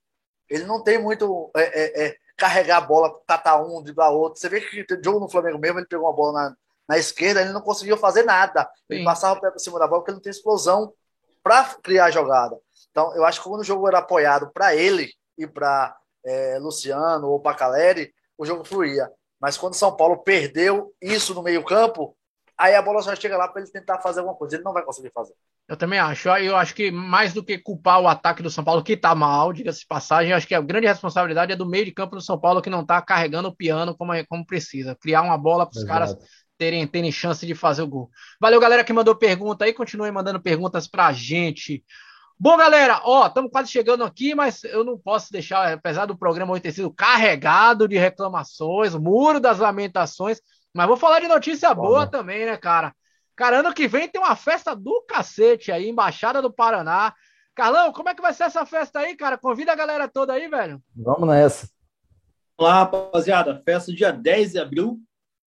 [0.51, 4.41] Ele não tem muito é, é, é, carregar a bola, catar um, driblar outro.
[4.41, 6.57] Você vê que o jogo no Flamengo mesmo, ele pegou uma bola na,
[6.89, 8.69] na esquerda, ele não conseguiu fazer nada.
[8.91, 9.05] Ele Sim.
[9.05, 10.93] passava o pé por cima da bola porque ele não tem explosão
[11.43, 12.57] para criar jogada.
[12.91, 17.29] Então, eu acho que quando o jogo era apoiado para ele e para é, Luciano
[17.29, 19.11] ou para Caleri, o jogo fluía.
[19.41, 22.17] Mas quando São Paulo perdeu isso no meio-campo,
[22.57, 24.57] aí a bola só chega lá para ele tentar fazer alguma coisa.
[24.57, 25.35] Ele não vai conseguir fazer.
[25.69, 26.29] Eu também acho.
[26.29, 29.53] Eu acho que mais do que culpar o ataque do São Paulo, que está mal,
[29.53, 32.21] diga-se de passagem, eu acho que a grande responsabilidade é do meio de campo do
[32.21, 34.97] São Paulo, que não está carregando o piano como, como precisa.
[35.01, 36.17] Criar uma bola para os caras
[36.63, 38.09] terem, terem chance de fazer o gol.
[38.41, 39.73] Valeu, galera que mandou pergunta aí.
[39.73, 41.85] Continue mandando perguntas pra gente.
[42.39, 46.53] Bom, galera, ó, estamos quase chegando aqui, mas eu não posso deixar, apesar do programa
[46.53, 50.41] hoje ter sido carregado de reclamações, muro das lamentações,
[50.73, 52.95] mas vou falar de notícia boa também, né, cara?
[53.35, 57.13] Cara, ano que vem tem uma festa do cacete aí, Embaixada do Paraná.
[57.57, 59.37] Carlão, como é que vai ser essa festa aí, cara?
[59.37, 60.81] Convida a galera toda aí, velho.
[60.95, 61.69] Vamos nessa.
[62.57, 63.61] Olá, rapaziada.
[63.65, 65.01] Festa dia 10 de abril,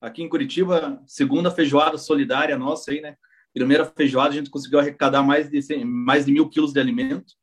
[0.05, 3.16] aqui em Curitiba, segunda feijoada solidária nossa aí, né?
[3.52, 7.34] Primeira feijoada, a gente conseguiu arrecadar mais de, 100, mais de mil quilos de alimento,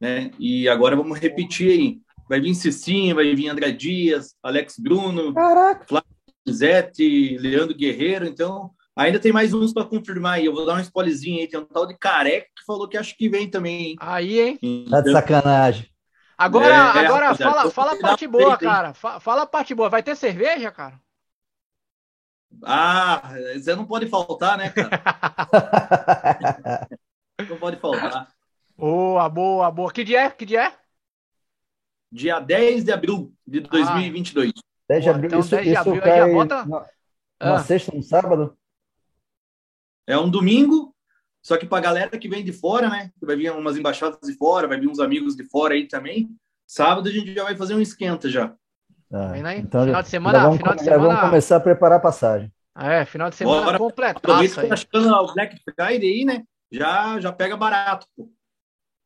[0.00, 0.30] né?
[0.38, 1.98] E agora vamos repetir aí.
[2.28, 5.86] Vai vir Cicinha, vai vir André Dias, Alex Bruno, Caraca.
[5.88, 6.08] Flávio
[6.48, 10.44] Zete, Leandro Guerreiro, então ainda tem mais uns para confirmar aí.
[10.44, 13.16] Eu vou dar um spoilerzinho aí, tem um tal de Careca que falou que acho
[13.16, 13.90] que vem também.
[13.90, 13.96] Hein?
[14.00, 14.58] Aí, hein?
[14.62, 15.90] Então, tá de sacanagem.
[16.38, 18.92] Agora, é, agora fala, fala a parte boa, cara.
[18.92, 19.88] Fala a parte boa.
[19.88, 21.00] Vai ter cerveja, cara?
[22.62, 26.88] Ah, você não pode faltar, né, cara?
[27.48, 28.28] não pode faltar.
[28.76, 29.92] Boa, boa, boa.
[29.92, 30.30] Que dia é?
[30.30, 30.78] Que dia é?
[32.10, 34.52] Dia 10 de abril de 2022.
[34.88, 36.64] 10 de abril, então, isso, 10 de abril, cai já bota...
[36.64, 36.86] na,
[37.40, 37.58] ah.
[37.58, 38.56] sexta, no sábado?
[40.06, 40.94] É um domingo,
[41.42, 43.10] só que para a galera que vem de fora, né?
[43.20, 46.30] Vai vir umas embaixadas de fora, vai vir uns amigos de fora aí também.
[46.66, 48.54] Sábado a gente já vai fazer um esquenta já.
[49.12, 51.02] Ah, então, final de semana, vamos, final de semana...
[51.02, 52.52] vamos começar a preparar a passagem.
[52.76, 56.42] É, final de semana Bora, que tá chegando o Black Friday aí, né?
[56.70, 58.28] Já, já pega barato, pô.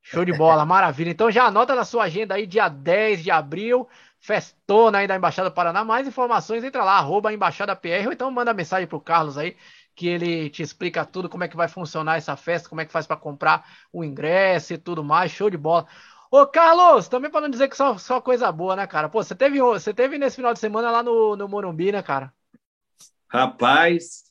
[0.03, 1.11] Show de bola, maravilha.
[1.11, 3.87] Então já anota na sua agenda aí, dia 10 de abril,
[4.19, 5.85] festona aí da Embaixada do Paraná.
[5.85, 9.57] Mais informações, entra lá, arroba Embaixada PR, ou então manda mensagem pro Carlos aí,
[9.95, 12.93] que ele te explica tudo, como é que vai funcionar essa festa, como é que
[12.93, 15.31] faz para comprar o ingresso e tudo mais.
[15.31, 15.87] Show de bola.
[16.31, 19.09] Ô, Carlos, também para não dizer que só, só coisa boa, né, cara?
[19.09, 22.33] Pô, você teve, você teve nesse final de semana lá no, no Morumbi, né, cara?
[23.29, 24.25] Rapaz,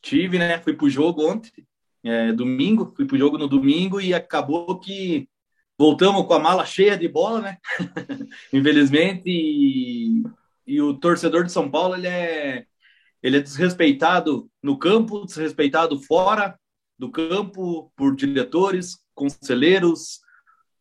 [0.00, 0.60] tive, né?
[0.60, 1.66] Fui pro jogo ontem
[2.04, 5.28] é, domingo, fui pro jogo no domingo e acabou que
[5.78, 7.58] voltamos com a mala cheia de bola, né?
[8.52, 10.22] Infelizmente, e,
[10.66, 12.64] e, o torcedor de São Paulo, ele é,
[13.22, 16.58] ele é desrespeitado no campo, desrespeitado fora
[16.98, 20.20] do campo por diretores, conselheiros,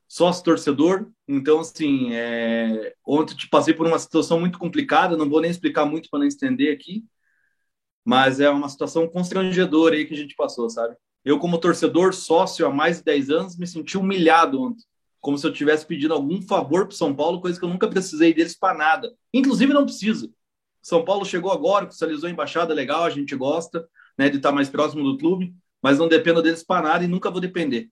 [0.09, 1.07] sócio-torcedor.
[1.27, 2.95] Então, assim, é...
[3.05, 6.25] ontem te passei por uma situação muito complicada, não vou nem explicar muito para não
[6.25, 7.05] estender aqui,
[8.03, 10.95] mas é uma situação constrangedora aí que a gente passou, sabe?
[11.23, 14.83] Eu, como torcedor sócio há mais de 10 anos, me senti humilhado ontem.
[15.21, 18.33] Como se eu tivesse pedido algum favor para São Paulo, coisa que eu nunca precisei
[18.33, 19.13] deles para nada.
[19.33, 20.33] Inclusive, não preciso.
[20.81, 23.87] São Paulo chegou agora, oficializou a embaixada legal, a gente gosta
[24.17, 27.29] né, de estar mais próximo do clube, mas não dependo deles para nada e nunca
[27.29, 27.89] vou depender.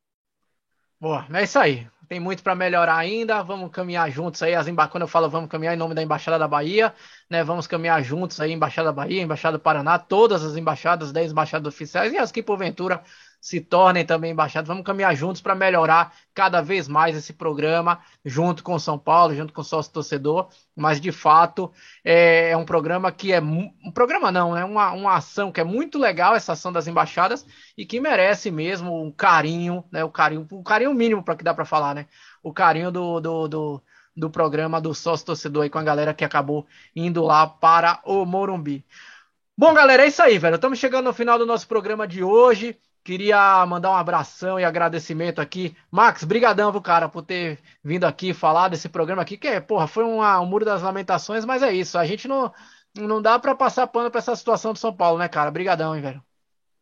[0.99, 1.85] Boa, é isso aí.
[2.07, 3.43] Tem muito para melhorar ainda.
[3.43, 4.55] Vamos caminhar juntos aí.
[4.55, 4.67] As.
[4.89, 6.93] Quando eu falo vamos caminhar em nome da Embaixada da Bahia,
[7.29, 7.43] né?
[7.43, 11.67] Vamos caminhar juntos aí, Embaixada da Bahia, Embaixada do Paraná, todas as embaixadas, 10 embaixadas
[11.67, 13.03] oficiais e as que porventura
[13.39, 14.67] se tornem também embaixados.
[14.67, 19.53] Vamos caminhar juntos para melhorar cada vez mais esse programa, junto com São Paulo, junto
[19.53, 20.49] com o sócio torcedor.
[20.75, 21.71] Mas de fato
[22.03, 25.63] é, é um programa que é um programa não, é uma, uma ação que é
[25.63, 27.45] muito legal essa ação das embaixadas
[27.77, 30.03] e que merece mesmo um carinho, né?
[30.03, 32.07] O carinho, o carinho mínimo para que dá para falar, né?
[32.43, 33.83] O carinho do, do, do
[34.17, 36.65] do programa do sócio torcedor aí com a galera que acabou
[36.95, 38.83] indo lá para o Morumbi.
[39.55, 40.55] Bom, galera, é isso aí, velho.
[40.55, 42.77] Estamos chegando no final do nosso programa de hoje.
[43.07, 45.73] Queria mandar um abração e agradecimento aqui.
[45.89, 50.03] Max, brigadão, viu, cara, por ter vindo aqui falar desse programa aqui, que, porra, foi
[50.03, 51.97] uma, um muro das lamentações, mas é isso.
[51.97, 52.51] A gente não,
[52.99, 55.49] não dá para passar pano para essa situação do São Paulo, né, cara?
[55.49, 56.21] Brigadão, hein, velho.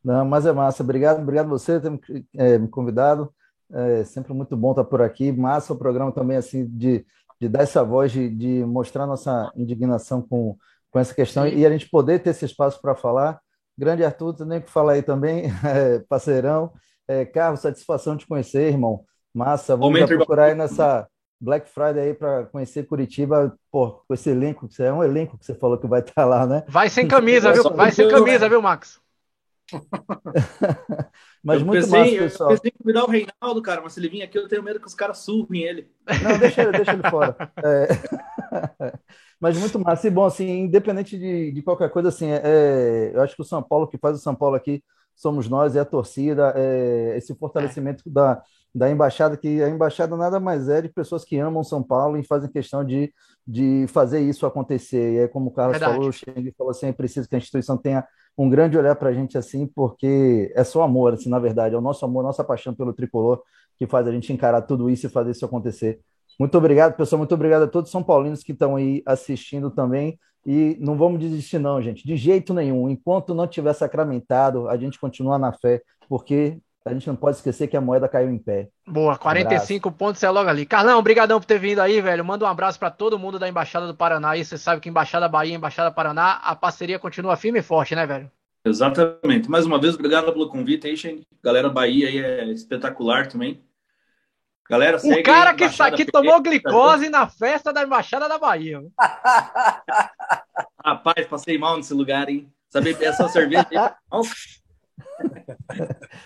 [0.03, 0.81] Não, mas é massa.
[0.81, 3.31] Obrigado, obrigado você por ter é, me convidado.
[3.71, 5.31] É sempre muito bom estar por aqui.
[5.31, 7.05] Massa o programa também, assim, de,
[7.39, 10.57] de dar essa voz, de, de mostrar nossa indignação com,
[10.89, 11.55] com essa questão Sim.
[11.55, 13.39] e a gente poder ter esse espaço para falar.
[13.77, 16.71] Grande Arthur, nem que falar aí também, é, parceirão.
[17.07, 19.03] É, Carlos, satisfação de conhecer, irmão.
[19.33, 21.07] Massa, vamos procurar aí nessa
[21.39, 25.53] Black Friday aí para conhecer Curitiba, pô, com esse elenco, é um elenco que você
[25.53, 26.63] falou que vai estar tá lá, né?
[26.67, 27.63] Vai sem camisa, viu?
[27.75, 28.99] Vai sem camisa, viu, Max?
[31.43, 32.51] mas eu muito pensei, massa, pessoal.
[32.51, 34.79] Eu pensei em convidar o Reinaldo, cara, mas se ele vir aqui, eu tenho medo
[34.79, 35.91] que os caras surrem ele.
[36.23, 37.35] Não, deixa, deixa ele fora.
[37.63, 38.93] É...
[39.39, 40.07] mas muito massa.
[40.07, 43.61] E bom, assim, independente de, de qualquer coisa, assim, é, eu acho que o São
[43.61, 44.83] Paulo, que faz o São Paulo aqui,
[45.15, 48.11] somos nós, é a torcida, é esse fortalecimento é.
[48.11, 48.41] da,
[48.73, 52.23] da embaixada, que a embaixada nada mais é de pessoas que amam São Paulo e
[52.23, 53.13] fazem questão de,
[53.47, 55.13] de fazer isso acontecer.
[55.13, 55.95] E é como o Carlos Verdade.
[55.95, 58.05] falou, o Xeng falou assim, é preciso que a instituição tenha
[58.37, 61.77] um grande olhar para a gente assim, porque é só amor, assim, na verdade, é
[61.77, 63.41] o nosso amor, nossa paixão pelo tricolor
[63.77, 65.99] que faz a gente encarar tudo isso e fazer isso acontecer.
[66.39, 67.17] Muito obrigado, pessoal.
[67.19, 70.19] Muito obrigado a todos os São Paulinos que estão aí assistindo também.
[70.45, 72.87] E não vamos desistir, não, gente, de jeito nenhum.
[72.87, 77.67] Enquanto não tiver sacramentado, a gente continua na fé, porque a gente não pode esquecer
[77.67, 78.69] que a moeda caiu em pé.
[78.87, 80.67] Boa, 45 pontos é logo ali.
[80.67, 82.23] Carlão, obrigadão por ter vindo aí, velho.
[82.23, 84.31] Manda um abraço para todo mundo da Embaixada do Paraná.
[84.31, 88.05] Aí você sabe que Embaixada Bahia, Embaixada Paraná, a parceria continua firme e forte, né,
[88.05, 88.29] velho?
[88.63, 89.49] Exatamente.
[89.49, 91.25] Mais uma vez, obrigado pelo convite aí, Shane.
[91.43, 93.59] Galera Bahia aí é espetacular também.
[94.67, 98.81] Galera, o cara que, que tomou glicose na festa da Embaixada da Bahia.
[100.83, 102.51] Rapaz, passei mal nesse lugar, hein?
[102.67, 103.67] Saber essa cerveja.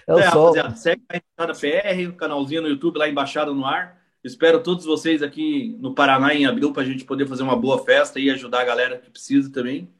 [0.08, 0.54] é o é, sol.
[0.54, 4.00] Rapaziada, segue a Embaixada PR, o canalzinho no YouTube, lá Embaixada no Ar.
[4.24, 7.84] Espero todos vocês aqui no Paraná em abril para a gente poder fazer uma boa
[7.84, 9.94] festa e ajudar a galera que precisa também.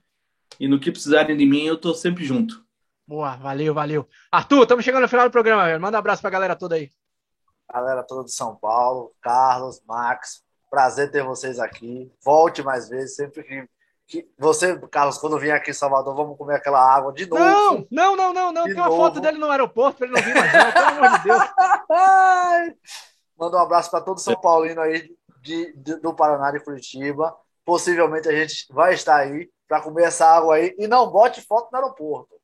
[0.58, 2.64] E no que precisarem de mim, eu tô sempre junto.
[3.06, 4.08] Boa, valeu, valeu.
[4.32, 5.82] Arthur, estamos chegando no final do programa, velho.
[5.82, 6.92] Manda um abraço pra galera toda aí.
[7.72, 12.12] Galera toda de São Paulo, Carlos, Max, prazer ter vocês aqui.
[12.24, 13.44] Volte mais vezes, sempre
[14.10, 17.88] que, você, Carlos, quando vier aqui em Salvador, vamos comer aquela água de novo.
[17.92, 18.64] Não, não, não, não, não.
[18.64, 21.24] Tem uma foto dele no aeroporto para ele não vir mais, não, pelo amor de
[21.26, 21.44] Deus.
[23.38, 27.38] Manda um abraço para todo São Paulino aí de, de, do Paraná de Curitiba.
[27.64, 31.70] possivelmente a gente vai estar aí para comer essa água aí e não bote foto
[31.72, 32.36] no aeroporto.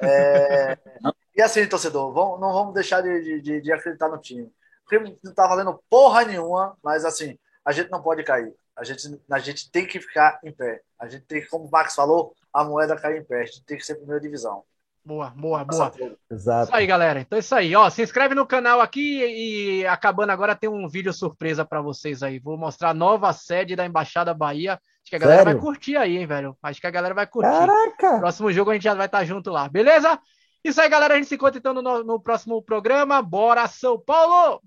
[0.00, 0.78] É...
[1.34, 4.48] e assim, torcedor, vamos, não vamos deixar de, de, de acreditar no time.
[4.90, 8.52] O time não tá valendo porra nenhuma, mas assim, a gente não pode cair.
[8.76, 10.80] A gente, a gente tem que ficar em pé.
[10.98, 13.42] A gente tem que, como o Max falou, a moeda cair em pé.
[13.42, 14.64] A gente tem que ser primeira divisão.
[15.04, 15.92] Boa, boa, boa.
[16.30, 16.68] Exato.
[16.68, 17.20] Isso aí, galera.
[17.20, 17.74] Então é isso aí.
[17.74, 22.22] Ó, se inscreve no canal aqui e acabando agora tem um vídeo surpresa para vocês
[22.22, 22.38] aí.
[22.38, 24.74] Vou mostrar a nova sede da Embaixada Bahia.
[24.74, 25.52] Acho que a galera Sério?
[25.52, 26.56] vai curtir aí, hein, velho?
[26.62, 27.50] Acho que a galera vai curtir.
[27.50, 28.18] Caraca!
[28.18, 30.18] Próximo jogo a gente já vai estar junto lá, beleza?
[30.62, 31.14] Isso aí, galera.
[31.14, 33.22] A gente se encontra então no, no próximo programa.
[33.22, 34.62] Bora, São Paulo!